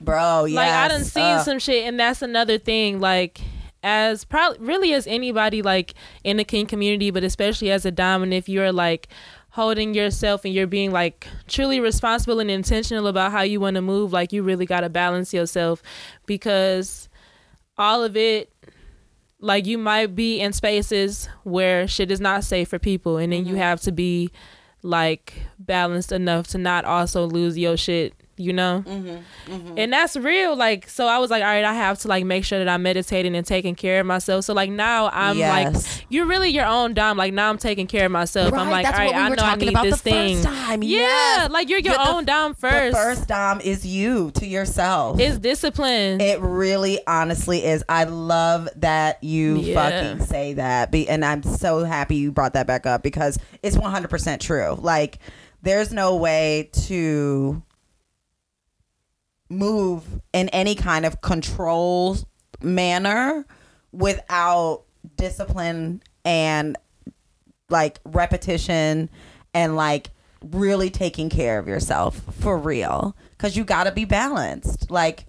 [0.00, 0.44] bro.
[0.44, 0.56] Yes.
[0.56, 1.44] like i done seen Ugh.
[1.44, 3.40] some shit and that's another thing like
[3.82, 8.34] as probably really as anybody like in the kink community but especially as a dominant
[8.34, 9.08] if you're like
[9.50, 13.82] holding yourself and you're being like truly responsible and intentional about how you want to
[13.82, 15.80] move like you really got to balance yourself
[16.26, 17.08] because
[17.78, 18.50] all of it
[19.44, 23.44] like you might be in spaces where shit is not safe for people and then
[23.44, 23.60] you mm-hmm.
[23.60, 24.30] have to be
[24.82, 30.56] like balanced enough to not also lose your shit you know Mm-hmm, and that's real
[30.56, 32.82] like so i was like all right i have to like make sure that i'm
[32.82, 35.84] meditating and taking care of myself so like now i'm Yes.
[35.98, 38.86] like you're really your own dom like now i'm taking care of myself i'm like
[38.86, 41.50] all right we i know i need about this the first thing yeah Yes.
[41.50, 45.20] like you're your You're the- own dom The first first dom is you to yourself.
[45.20, 47.84] it's discipline It really honestly is.
[47.88, 49.74] I love that you Yeah.
[50.14, 50.90] fucking say that.
[50.90, 54.76] Be, and I'm so happy you brought that back up because it's 100% true.
[54.80, 55.18] Like,
[55.62, 57.62] there's no way to
[59.48, 62.16] move in any kind of control
[62.62, 63.46] manner
[63.92, 64.82] without
[65.16, 66.76] discipline and
[67.68, 69.08] like repetition
[69.52, 70.10] and like
[70.42, 75.24] really taking care of yourself for real because you got to be balanced like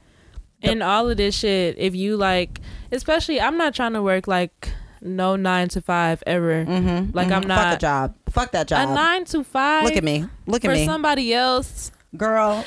[0.62, 2.60] and all of this shit if you like
[2.92, 4.70] especially i'm not trying to work like
[5.02, 8.16] no nine to five ever Mm-hmm, like i'm Fuck a not job.
[8.30, 8.90] Fuck that job.
[8.90, 10.26] a nine to five Look at me.
[10.48, 10.76] Look at me.
[10.76, 12.66] for me, somebody else girl.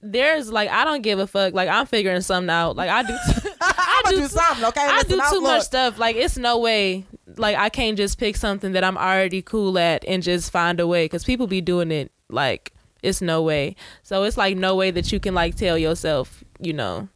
[0.00, 1.54] There's like I don't give a fuck.
[1.54, 2.76] Like I'm figuring something out.
[2.76, 3.16] Like I do,
[3.60, 4.64] I'm do do t- something.
[4.66, 5.98] Okay, I Listen, do too much stuff.
[5.98, 7.06] Like it's no way.
[7.36, 10.86] Like I can't just pick something that I'm already cool at and just find a
[10.86, 11.04] way.
[11.04, 12.12] Because people be doing it.
[12.28, 12.72] Like
[13.02, 13.76] it's no way.
[14.02, 17.08] So it's like no way that you can like tell yourself, you know,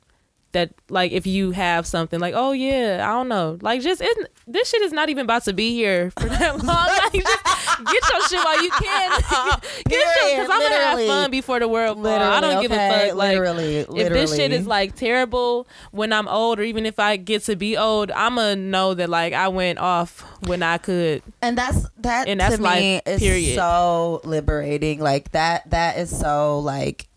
[0.53, 4.33] that like if you have something like oh yeah I don't know like just it,
[4.47, 6.89] this shit is not even about to be here for that long.
[6.89, 7.42] like just
[7.85, 9.11] get your shit while you can.
[9.87, 11.99] get your because I'm gonna have fun before the world.
[11.99, 13.15] Literally, I don't give a fuck.
[13.17, 17.17] Like literally, if this shit is like terrible when I'm old, or even if I
[17.17, 21.23] get to be old, I'ma know that like I went off when I could.
[21.41, 23.57] and that's that And that's to me is period.
[23.57, 27.09] so liberating like that that is so like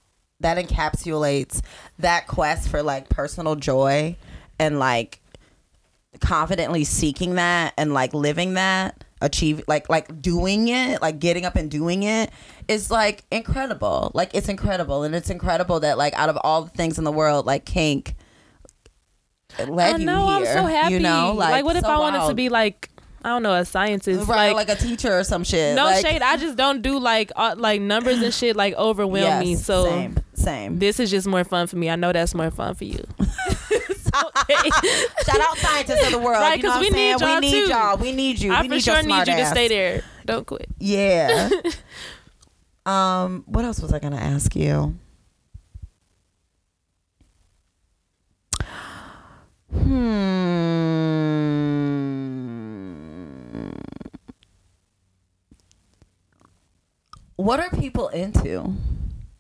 [0.42, 1.62] that encapsulates
[2.00, 4.16] that quest for like personal joy
[4.60, 5.22] and like
[6.20, 11.56] confidently seeking that and like living that achieve like like doing it like getting up
[11.56, 12.30] and doing it
[12.68, 16.70] is like incredible like it's incredible and it's incredible that like out of all the
[16.70, 18.16] things in the world like kink
[19.68, 20.94] led I you know here I'm so happy.
[20.94, 22.90] you know like, what if so I wanted to be like
[23.24, 24.28] I don't know a scientist?
[24.28, 26.22] right like, like, a teacher or some shit no like, shade.
[26.22, 29.56] I just don't do like uh, like numbers and shit like overwhelm me.
[29.56, 31.90] So same same this is just more fun for me.
[31.90, 33.04] I know that's more fun for you.
[35.26, 36.42] Shout out scientists of the world.
[36.42, 37.18] Right, you know we I'm need saying?
[37.20, 37.70] y'all We need too.
[37.70, 37.98] y'all.
[37.98, 38.54] We need you.
[38.54, 40.04] I we for need sure need you to stay there.
[40.26, 40.68] Don't quit.
[40.80, 41.50] Yeah.
[42.86, 43.44] um.
[43.48, 44.96] What else was I gonna ask you?
[49.72, 50.36] Hmm.
[57.36, 58.74] What are people into?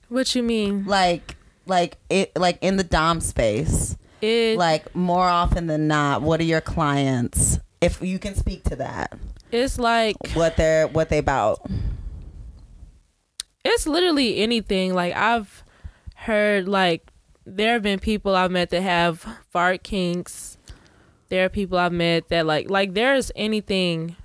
[0.09, 0.85] What you mean?
[0.85, 3.97] Like, like it, like in the dom space.
[4.26, 8.76] It like more often than not what are your clients if you can speak to
[8.78, 9.13] that
[9.51, 11.59] it's like what they're what they about
[13.65, 14.93] it's literally anything.
[14.93, 15.63] Like I've
[16.15, 17.11] heard like
[17.45, 20.57] there have been people I've met that have fart kinks.
[21.30, 24.15] There are people I've met that like like there's anything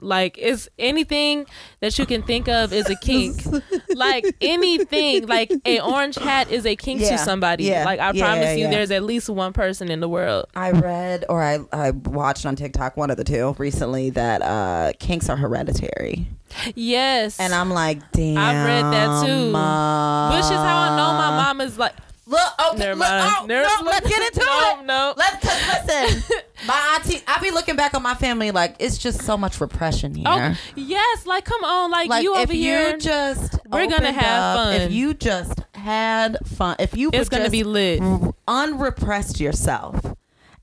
[0.00, 1.46] like it's anything
[1.80, 3.42] that you can think of is a kink.
[3.94, 7.64] like anything like a orange hat is a kink Yeah, to somebody.
[7.64, 10.46] yeah, like I yeah, promise you there's at least one person in the world.
[10.56, 14.92] i read or i i watched on tiktok one of the two recently that uh
[14.98, 16.26] kinks are hereditary
[16.74, 17.38] Yes.
[17.40, 19.56] and i'm like damn I've read that too.
[19.56, 21.94] uh, Which is how I know my mom is like
[22.26, 23.34] look okay Never look, mind.
[23.40, 25.14] oh, Never- no, let's get into no, it no.
[25.16, 29.36] let's listen my auntie i be looking back on my family like it's just so
[29.36, 32.92] much repression oh, here Oh yes, like come on, like, like you if over here.
[32.92, 34.80] you just We're gonna have up, fun.
[34.80, 38.00] if you just had fun if you it's gonna just be lit.
[38.48, 40.00] unrepressed yourself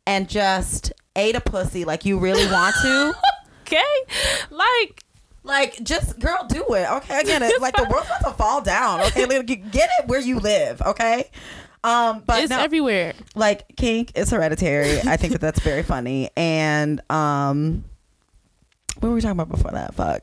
[0.07, 3.13] and just ate a pussy like you really want to
[3.61, 3.83] Okay,
[4.49, 5.03] like
[5.43, 8.61] like just girl do it okay i get it like the world's about to fall
[8.61, 11.29] down okay get it where you live okay
[11.83, 13.13] um but it's no, everywhere.
[13.33, 17.83] like kink is hereditary i think that that's very funny and um
[18.99, 20.21] what were we talking about before that fuck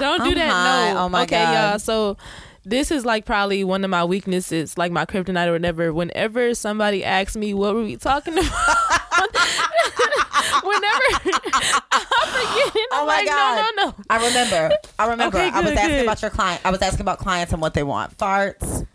[0.00, 0.50] Don't do I'm that.
[0.50, 0.92] high.
[0.94, 1.00] No.
[1.00, 1.70] Oh my okay, God.
[1.70, 1.78] y'all.
[1.78, 2.16] So
[2.64, 5.92] this is like probably one of my weaknesses, like my kryptonite or whatever.
[5.92, 8.44] Whenever somebody asks me what were we talking about,
[10.62, 11.02] whenever
[11.92, 13.56] I'm forgetting, oh I'm Oh my like, God.
[13.76, 13.94] no, no, no.
[14.10, 14.76] I remember.
[14.98, 15.36] I remember.
[15.38, 16.02] Okay, I was asking good.
[16.04, 16.60] about your client.
[16.64, 18.16] I was asking about clients and what they want.
[18.16, 18.86] Farts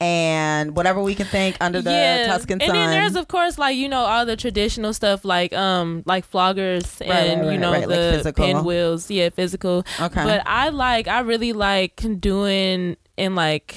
[0.00, 1.90] and whatever we can think under the
[2.26, 2.68] Tuscan sun.
[2.70, 6.30] and then there's of course like you know all the traditional stuff like um like
[6.30, 8.44] floggers Right, and right, you know right, like the physical.
[8.46, 10.24] pinwheels yeah physical okay.
[10.24, 13.76] but I like I really like doing and like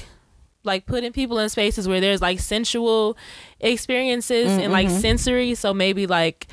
[0.64, 3.18] like putting people in spaces where there's like sensual
[3.60, 5.00] experiences and like Mm-hmm.
[5.00, 6.48] sensory so maybe like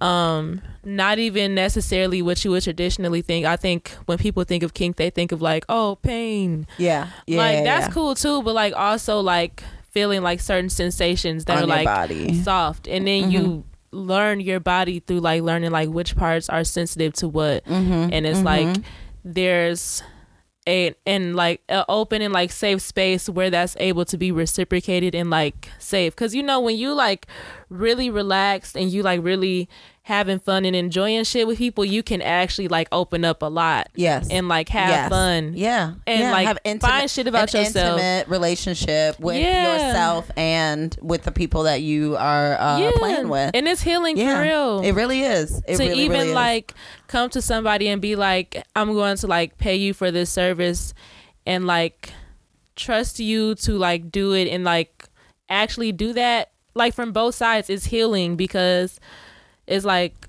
[0.00, 3.46] um not even necessarily what you would traditionally think.
[3.46, 6.66] I think when people think of kink, they think of like, oh, pain.
[6.78, 7.08] Yeah.
[7.26, 7.38] Yeah.
[7.38, 7.92] like that's yeah.
[7.92, 12.28] cool too, but like also like feeling like certain sensations that On are like body.
[12.28, 12.42] Mm-hmm.
[12.42, 17.12] soft, and then you learn your body through like learning like which parts are sensitive
[17.14, 18.08] to what, Mm-hmm.
[18.12, 18.76] and it's like
[19.24, 20.02] there's
[20.68, 25.12] a and like an open and like safe space where that's able to be reciprocated
[25.14, 27.26] and like safe because you know when you like
[27.68, 29.68] really relaxed and you like really
[30.04, 33.88] having fun and enjoying shit with people you can actually like open up a lot
[33.94, 34.26] Yes.
[34.30, 35.08] and like have Yes.
[35.08, 35.92] fun Yeah.
[36.08, 36.32] and, yeah.
[36.32, 38.00] like, have find shit about an yourself.
[38.00, 39.72] Intimate relationship with Yeah.
[39.88, 43.52] yourself and with the people that you are uh, playing with.
[43.54, 44.34] and it's healing yeah.
[44.36, 45.62] for real It really is.
[45.68, 46.34] It to really, even really is.
[46.34, 46.74] like
[47.06, 50.94] come to somebody and be like i'm going to like pay you for this service
[51.46, 52.10] and like
[52.74, 55.04] trust you to like do it and like
[55.48, 58.98] actually do that like from both sides is healing because
[59.66, 60.21] it's like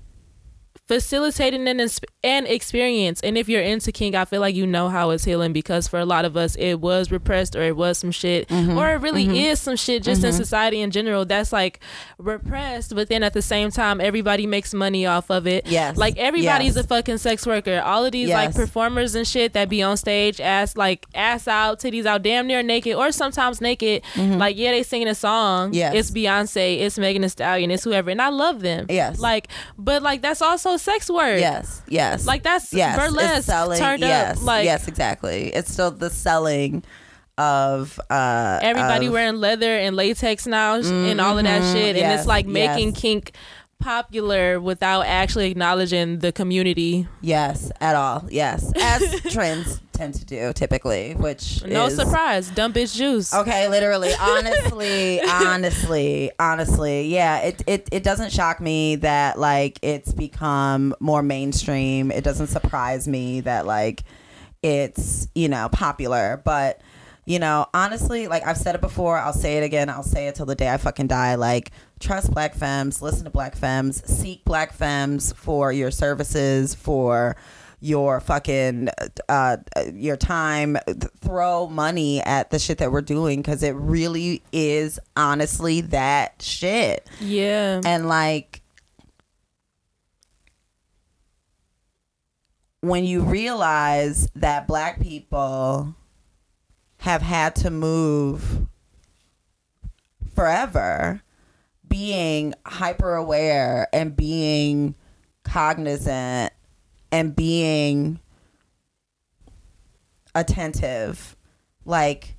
[0.86, 1.80] facilitating an,
[2.22, 5.52] an experience and if you're into kink i feel like you know how it's healing
[5.52, 8.76] because for a lot of us it was repressed or it was some shit Mm-hmm.
[8.76, 11.80] or it really is some shit just in society in general that's like
[12.18, 15.96] repressed but then at the same time everybody makes money off of it Yes.
[15.96, 16.84] like everybody's Yes.
[16.84, 20.40] a fucking sex worker all of these like performers and shit that be on stage
[20.40, 24.82] ass like ass out titties out damn near naked or sometimes naked like yeah they
[24.82, 25.74] singing a song Mm-hmm.
[25.74, 25.94] Yes.
[25.94, 29.18] it's beyonce it's megan Thee stallion it's whoever and i love them Yes.
[29.18, 31.82] like but like that's also sex work Yes.
[31.88, 32.26] Yes.
[32.26, 32.98] like that's yes.
[32.98, 33.78] burlesque selling.
[33.78, 34.38] turned yes.
[34.38, 35.48] up like yes, exactly.
[35.54, 36.82] It's still the selling
[37.36, 41.96] of uh everybody of- wearing leather and latex now sh- and all of that shit
[41.96, 42.18] and Mm-hmm.
[42.18, 43.00] it's like making yes.
[43.00, 43.32] kink
[43.84, 48.26] popular without actually acknowledging the community Yes, at all.
[48.30, 48.72] Yes.
[48.80, 54.10] As trends tend to do typically, which no is, surprise dumb bitch juice Okay, literally,
[54.20, 57.40] honestly, honestly, honestly, yeah.
[57.40, 62.10] It, it it doesn't shock me that like it's become more mainstream.
[62.10, 64.02] It doesn't surprise me that like
[64.62, 66.80] it's you know popular, but
[67.26, 70.36] you know honestly, like I've said it before, I'll say it again, I'll say it
[70.36, 71.34] till the day I fucking die.
[71.34, 71.70] Like
[72.00, 77.36] trust black femmes, listen to black femmes, seek black femmes for your services for
[77.80, 78.88] your fucking
[79.28, 79.58] uh,
[79.92, 80.78] your time.
[80.86, 86.40] Th- throw money at the shit that we're doing because it really is honestly that
[86.40, 87.06] shit.
[87.20, 87.80] Yeah.
[87.84, 88.62] And like
[92.80, 95.94] when you realize that black people
[96.98, 98.66] have had to move
[100.34, 101.22] forever
[101.94, 104.96] being hyper aware and being
[105.44, 106.52] cognizant
[107.12, 108.18] and being
[110.34, 111.36] attentive
[111.84, 112.34] like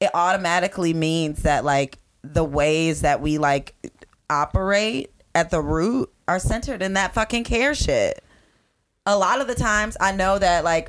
[0.00, 3.74] it automatically means that like the ways that we like
[4.30, 8.24] operate at the root are centered in that fucking care shit
[9.04, 10.88] a lot of the times I know that like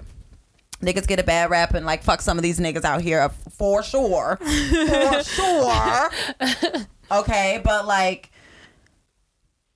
[0.81, 3.29] niggas get a bad rap and like fuck some of these niggas out here uh,
[3.29, 4.37] for sure.
[4.39, 6.09] For sure.
[7.11, 8.31] Okay, but like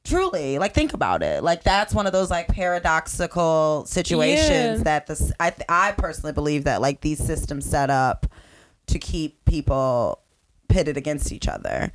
[0.03, 1.43] truly, like think about it.
[1.43, 4.83] Like that's one of those like paradoxical situations Yeah.
[4.83, 8.27] that this I th- I personally believe that like these systems set up
[8.87, 10.19] to keep people
[10.67, 11.91] pitted against each other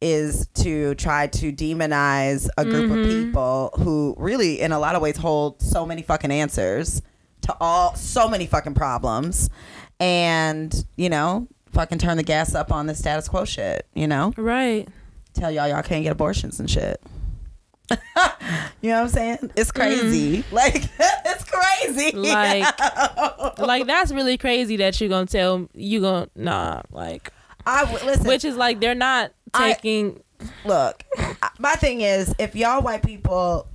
[0.00, 3.26] is to try to demonize a group of mm-hmm.
[3.26, 7.02] people who really in a lot of ways hold so many fucking answers
[7.42, 9.50] to all so many fucking problems
[9.98, 14.32] and you know fucking turn the gas up on the status quo shit you know?
[14.36, 14.88] Right.
[15.34, 17.00] Tell y'all y'all can't get abortions and shit.
[18.82, 19.50] You know what i'm saying?
[19.56, 20.00] It's mm-hmm.
[20.00, 20.44] crazy.
[20.52, 22.16] Like it's crazy.
[22.16, 27.30] Like like that's really crazy that you're gonna tell you gonna nah like
[27.66, 28.26] i w- listen.
[28.26, 30.22] which is like they're not I- taking
[30.64, 31.04] look,
[31.58, 33.66] my thing is, if y'all white people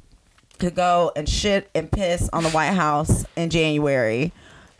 [0.59, 4.31] could go and shit and piss on the White House in January,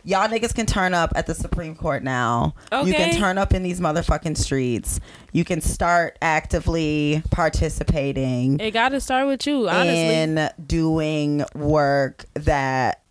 [0.06, 2.54] y'all niggas can turn up at the Supreme Court now.
[2.72, 5.00] You can turn up in these motherfucking streets.
[5.32, 10.14] You can start actively participating it gotta start with you honestly.
[10.14, 13.02] in doing work that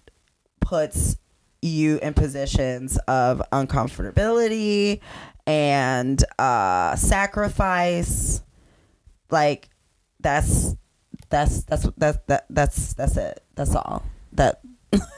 [0.61, 1.17] puts
[1.61, 5.01] you in positions of uncomfortability
[5.45, 8.41] and uh sacrifice.
[9.29, 9.69] Like
[10.19, 10.75] that's
[11.29, 13.43] that's that's that's that, that's that's it.
[13.55, 14.03] That's all.
[14.33, 14.61] That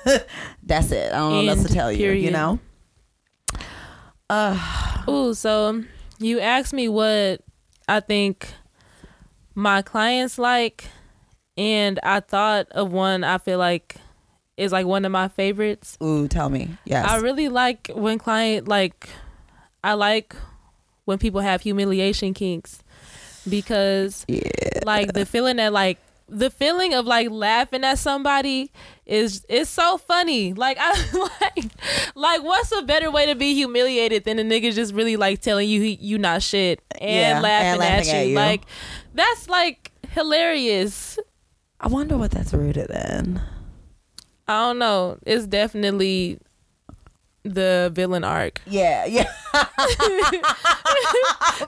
[0.64, 1.14] that's it.
[1.14, 2.60] I don't know what else to End, tell you you know?
[4.30, 5.84] Uh Ooh, so
[6.20, 7.42] you asked me what
[7.88, 8.50] I think
[9.56, 10.86] my clients like,
[11.58, 13.96] and I thought of one I feel like
[14.58, 15.98] is like one of my favorites.
[16.04, 16.70] ooh tell me.
[16.86, 17.08] Yes.
[17.08, 19.08] I really like when client like
[19.84, 20.36] I like
[21.06, 22.84] when people have humiliation kinks
[23.48, 24.42] because yeah.
[24.84, 26.00] like the feeling that like
[26.30, 28.72] the feeling of like laughing at somebody
[29.06, 30.54] is it's so funny.
[30.54, 30.92] Like I
[31.56, 31.66] like
[32.16, 35.70] like what's a better way to be humiliated than a nigga just really like telling
[35.70, 38.14] you he, you not shit and, Yeah, laughing, and laughing at, you.
[38.14, 38.36] at you.
[38.36, 38.62] Like
[39.14, 41.18] that's like hilarious.
[41.80, 43.42] I wonder what that's rooted in.
[44.48, 45.18] I don't know.
[45.26, 46.40] It's definitely
[47.54, 48.62] the villain arc.
[48.68, 49.30] Yeah, yeah.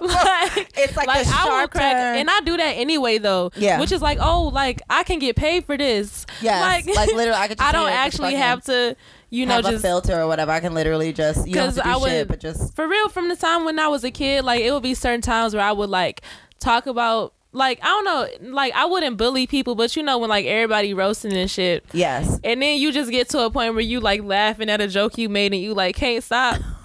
[0.02, 2.16] like It's like, like I will crack, turn.
[2.18, 3.52] and I do that anyway though.
[3.56, 3.80] Yeah.
[3.80, 6.26] which is like, oh, like I can get paid for this.
[6.42, 7.58] Yeah, like, like, literally, I could.
[7.60, 8.96] Just I don't sit here and just actually have to,
[9.30, 10.52] you know, just filter or whatever.
[10.52, 12.76] I can literally just you don't have 'Cause to do I would- shit, but just
[12.76, 13.10] for real.
[13.10, 15.64] From the time when I was a kid, like it would be certain times where
[15.64, 16.22] I would like
[16.60, 17.34] talk about.
[17.52, 20.94] Like I don't know, like I wouldn't bully people, but you know when like everybody
[20.94, 22.40] roasting and shit, yes.
[22.44, 25.18] and then you just get to a point where you like laughing at a joke
[25.18, 26.62] you made and you like can't stop.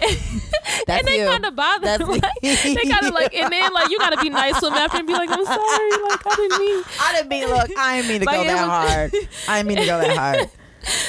[0.87, 1.81] That's and they kind of bother.
[1.85, 4.73] That's like, they kind of like, and then like you gotta be nice to them
[4.73, 6.83] after and be like, I'm sorry, like I didn't mean.
[6.99, 7.69] I didn't mean look.
[7.77, 9.11] I didn't mean to Like, go that was- hard.
[9.47, 10.49] I didn't mean to go that hard.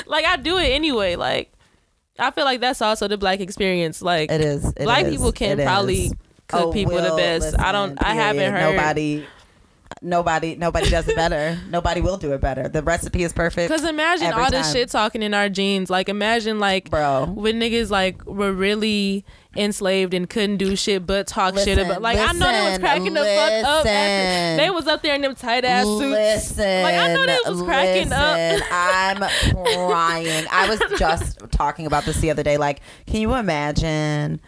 [0.06, 1.16] Like I do it anyway.
[1.16, 1.50] Like
[2.18, 4.02] I feel like that's also the black experience.
[4.02, 4.66] Like It is.
[4.66, 6.12] it black is, people can probably is.
[6.46, 7.58] cook Oh, people the Will, best.
[7.58, 7.90] I don't.
[7.92, 9.24] listen, I haven't heard nobody.
[10.02, 11.58] Nobody, nobody does it better.
[11.70, 12.68] nobody will do it better.
[12.68, 14.74] The recipe is perfect, Because imagine all this time.
[14.74, 17.26] shit talking in our genes Like imagine like bro.
[17.26, 19.24] when niggas like were really
[19.56, 22.02] enslaved and couldn't do shit but talk shit Listen, about.
[22.02, 23.86] Like I know they was listen, cracking the fuck up.
[23.86, 26.00] After, they was up there in them tight ass suits.
[26.12, 28.36] Listen, Like, I know they was cracking up.
[28.36, 29.16] listen, I'm
[29.86, 30.46] crying.
[30.52, 32.58] I was just talking about this the other day.
[32.58, 34.40] Like, can you imagine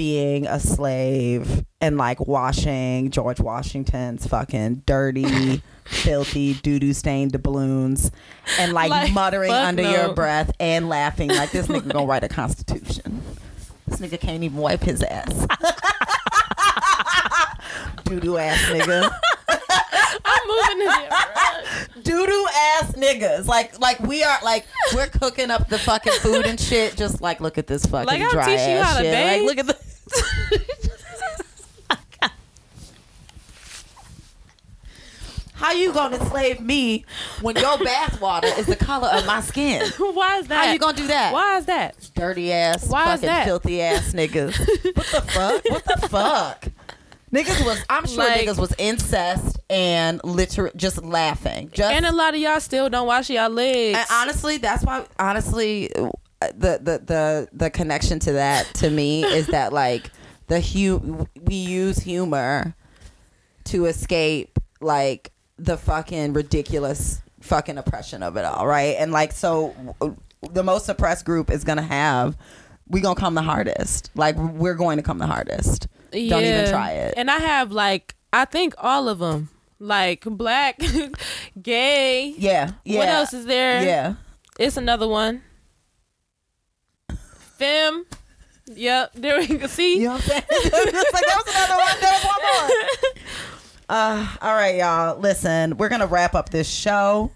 [0.00, 8.10] being a slave and like washing George Washington's fucking dirty, filthy, doo doo stained doubloons
[8.58, 9.90] and like, Like, muttering under no.
[9.90, 13.20] your breath and laughing like this nigga gonna write a constitution.
[13.86, 15.34] This nigga can't even wipe his ass.
[18.04, 19.10] doo doo ass nigga.
[20.50, 23.46] Moving in doo doo ass niggas.
[23.46, 26.96] Like like we are like we're cooking up the fucking food and shit.
[26.96, 29.26] Just like look at this fucking Like, I'll dry teach you ass how to shit.
[29.26, 29.90] Like look at the.
[35.60, 37.04] How you gonna enslave me
[37.42, 39.86] when your bathwater is the color of my skin?
[39.98, 40.64] Why is that?
[40.64, 41.34] How you gonna do that?
[41.34, 42.10] Why is that?
[42.14, 43.44] Dirty ass, Why is that?
[43.44, 44.58] filthy ass niggas.
[44.58, 45.64] what the fuck?
[45.66, 46.64] What the fuck?
[47.32, 51.70] Niggas was I'm sure Like- niggas was incest and literally just laughing.
[51.72, 53.96] Just And a lot of y'all still don't wash y'all legs.
[53.98, 55.04] and honestly, that's why.
[55.18, 60.10] Honestly, the the the the connection to that to me is that like
[60.48, 62.74] the hu- we use humor
[63.64, 68.96] to escape like the fucking ridiculous fucking oppression of it all, right?
[68.98, 69.74] And like so,
[70.50, 72.36] the most oppressed group is gonna have.
[72.88, 74.10] We gonna come the hardest.
[74.16, 75.86] Like we're going to come the hardest.
[76.12, 77.14] Don't even try it.
[77.16, 79.48] And I have like I think all of them.
[79.82, 80.78] Like black,
[81.60, 82.34] gay.
[82.36, 82.72] Yeah.
[82.84, 82.98] Yeah.
[82.98, 83.82] What else is there?
[83.82, 84.14] Yeah.
[84.58, 85.42] It's another one.
[87.56, 88.04] Fem.
[88.66, 89.12] Yep.
[89.14, 89.66] There we go.
[89.66, 90.00] See.
[90.00, 90.42] You know what I'm saying?
[90.50, 92.00] it's like that was another one.
[92.00, 93.24] There was one more.
[93.90, 95.18] Uh, all right, y'all.
[95.18, 97.32] Listen, we're gonna wrap up this show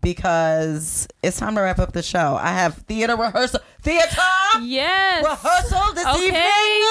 [0.00, 2.36] because it's time to wrap up the show.
[2.40, 3.60] I have theater rehearsal.
[3.82, 4.16] Theater
[4.62, 5.24] Yes.
[5.24, 6.26] rehearsal this Okay.
[6.26, 6.42] evening.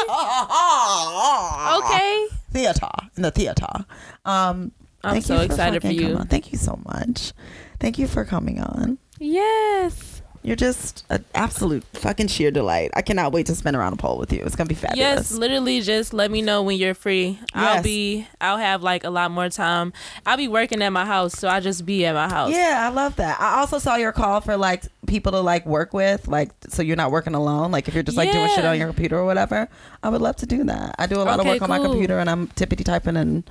[1.77, 2.27] Okay.
[2.51, 3.85] Theater in the theater.
[4.25, 4.71] Um,
[5.03, 6.17] I'm so excited for you.
[6.25, 7.33] Thank you so much.
[7.79, 8.97] Thank you for coming on.
[9.19, 10.16] Yes.
[10.47, 12.91] You're just an absolute fucking sheer delight.
[12.93, 14.43] I cannot wait to spin around a pole with you.
[14.45, 14.97] It's gonna be fabulous.
[14.97, 17.37] Yes, literally just let me know when you're free.
[17.37, 17.47] Yes.
[17.53, 19.91] I'll be I'll have like a lot more time.
[20.25, 22.53] I'll be working at my house, so I'll just be at my house.
[22.53, 23.41] Yeah, I love that.
[23.41, 26.95] I also saw your call for like people to like work with, like so you're
[26.95, 27.71] not working alone.
[27.71, 29.67] Like if you're just like doing shit on your computer or whatever,
[30.01, 30.95] I would love to do that.
[30.97, 33.43] I do a lot of Okay, work on my computer and I'm tippity typing and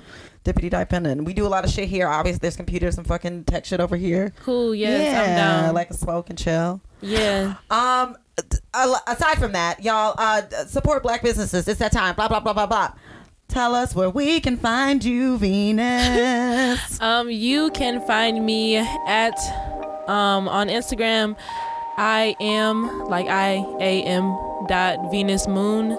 [0.47, 2.07] dippity typing and we do a lot of shit here.
[2.07, 4.33] Obviously, there's computers and fucking tech shit over here.
[4.43, 5.75] Cool, yes, yeah, I'm down.
[5.75, 6.81] like a smoke and chill.
[7.01, 7.55] yeah.
[7.69, 8.15] Um,
[9.07, 11.67] aside from that, y'all uh support black businesses.
[11.67, 12.15] It's that time.
[12.15, 12.93] Blah blah blah blah blah.
[13.47, 16.99] Tell us where we can find you, Venus.
[17.01, 19.37] Um, you can find me at
[20.07, 21.35] um on Instagram.
[21.97, 24.37] I am like I A M
[24.67, 25.93] dot Venus Moon.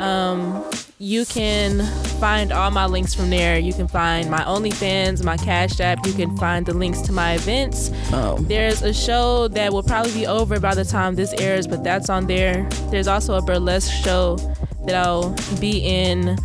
[0.00, 0.64] Um,
[1.02, 1.80] you can
[2.20, 3.58] find all my links from there.
[3.58, 6.06] You can find my OnlyFans, my Cash App.
[6.06, 7.90] You can find the links to my events.
[8.12, 11.82] oh, There's a show that will probably be over by the time this airs, but
[11.82, 12.68] that's on there.
[12.90, 14.36] There's also a burlesque show
[14.84, 16.36] that I'll be in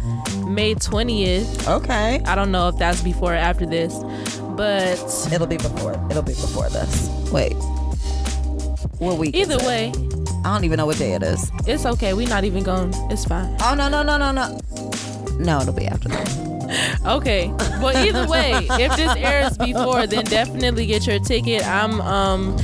[0.47, 1.67] May 20th.
[1.67, 2.21] okay.
[2.25, 3.93] I don't know if that's before or after this,
[4.55, 4.97] but
[5.33, 5.93] It'll be before.
[6.09, 7.09] It'll be before this.
[7.29, 7.55] Wait.
[8.99, 9.35] What week?
[9.35, 10.14] either it?
[10.45, 11.51] I don't even know what day it is.
[11.67, 12.13] it's okay.
[12.13, 12.93] We're not even going.
[13.11, 13.55] It's fine.
[13.61, 14.59] Oh no no no no no.
[15.39, 16.45] No, it'll be after that.
[17.05, 17.47] Okay.
[17.79, 21.65] Well, either way, if this airs before, then definitely get your ticket.
[21.65, 22.57] I'm um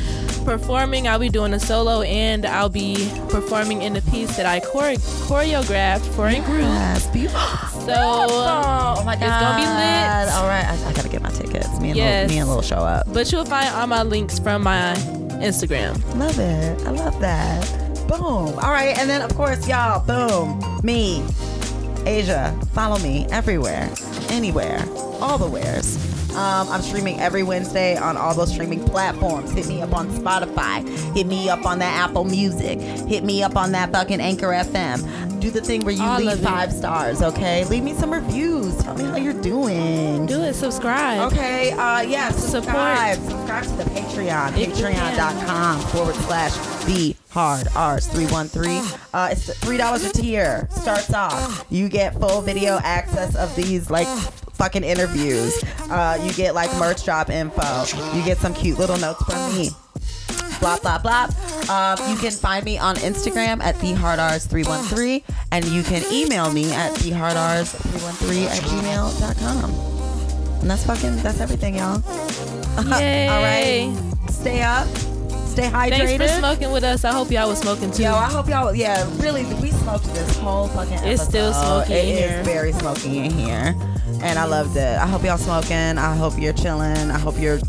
[0.44, 1.08] performing.
[1.08, 4.98] I'll be doing a solo, and I'll be performing in the piece that I chore-
[5.30, 6.62] choreographed for a group.
[6.62, 7.40] Yes, beautiful.
[7.82, 10.34] So Oh my god, It's gonna be lit.
[10.36, 11.80] All right, I, I gotta get my tickets.
[11.80, 12.28] Me and Yes.
[12.30, 13.12] Lil, me and Lil show up.
[13.14, 14.94] But you'll find all my links from my
[15.42, 15.94] Instagram.
[16.18, 16.88] Love it.
[16.88, 17.68] I love that.
[18.08, 18.60] Boom.
[18.60, 20.06] All right, and then of course, y'all.
[20.06, 20.60] Boom.
[20.84, 21.24] Me,
[22.06, 22.58] Asia.
[22.74, 23.90] Follow me everywhere,
[24.30, 24.84] anywhere,
[25.22, 25.98] all the wheres.
[26.32, 29.52] Um, I'm streaming every Wednesday on all those streaming platforms.
[29.52, 30.88] Hit me up on Spotify.
[31.14, 32.80] Hit me up on that Apple Music.
[32.80, 35.31] Hit me up on that fucking Anchor FM.
[35.42, 37.66] Do the thing where you All leave five stars, okay?
[37.66, 38.78] Leave me some reviews.
[38.78, 40.28] Tell me how you're doing.
[40.28, 40.54] Do it.
[40.54, 41.34] Subscribe.
[41.34, 43.18] Okay, uh, yeah, subscribe.
[43.18, 43.32] Support.
[43.32, 44.94] Subscribe to the Patreon, If you can.
[44.94, 46.54] patreon.com forward slash
[46.86, 48.84] the hard R's 313.
[49.16, 50.68] Uh, it's $3 a tier.
[50.70, 51.66] Starts off.
[51.72, 54.08] You get full video access of these, like,
[54.54, 55.64] fucking interviews.
[55.90, 57.86] Uh, you get, like, merch drop info.
[58.16, 59.72] You get some cute little notes from me
[60.62, 61.28] blah blah blah.
[61.68, 66.94] Um, you can find me on Instagram at thehardrs313, and you can email me at
[66.94, 69.70] thehardrs313 at gmail.com.
[70.62, 72.02] And that's fucking that's everything, y'all.
[73.00, 73.28] Yay.
[73.34, 73.92] All right,
[74.30, 74.88] stay up,
[75.52, 76.18] stay hydrated.
[76.18, 77.04] Thanks for smoking with us.
[77.06, 78.04] I hope y'all was smoking too.
[78.04, 78.74] Yo, I hope y'all.
[78.74, 81.00] Yeah, really, we smoked this whole fucking.
[81.04, 81.86] It's still episode.
[81.86, 82.44] smoky It is here.
[82.44, 83.76] very smoky in here,
[84.22, 84.98] and I loved it.
[84.98, 85.98] I hope y'all smoking.
[85.98, 87.12] I hope you're chilling.
[87.12, 87.60] I hope you're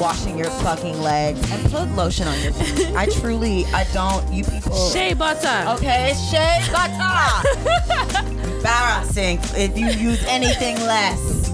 [0.00, 2.94] washing your fucking legs and put lotion on your feet.
[2.96, 4.30] I truly, I don't.
[4.32, 4.74] You people.
[4.90, 5.64] Shea butter.
[5.76, 8.28] Okay, shea butter.
[8.62, 11.50] Embarrassing if you use anything less.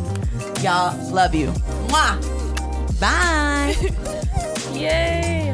[0.62, 1.48] Y'all love you.
[1.88, 2.18] Mwah.
[3.00, 3.74] Bye.
[4.74, 5.47] Yay.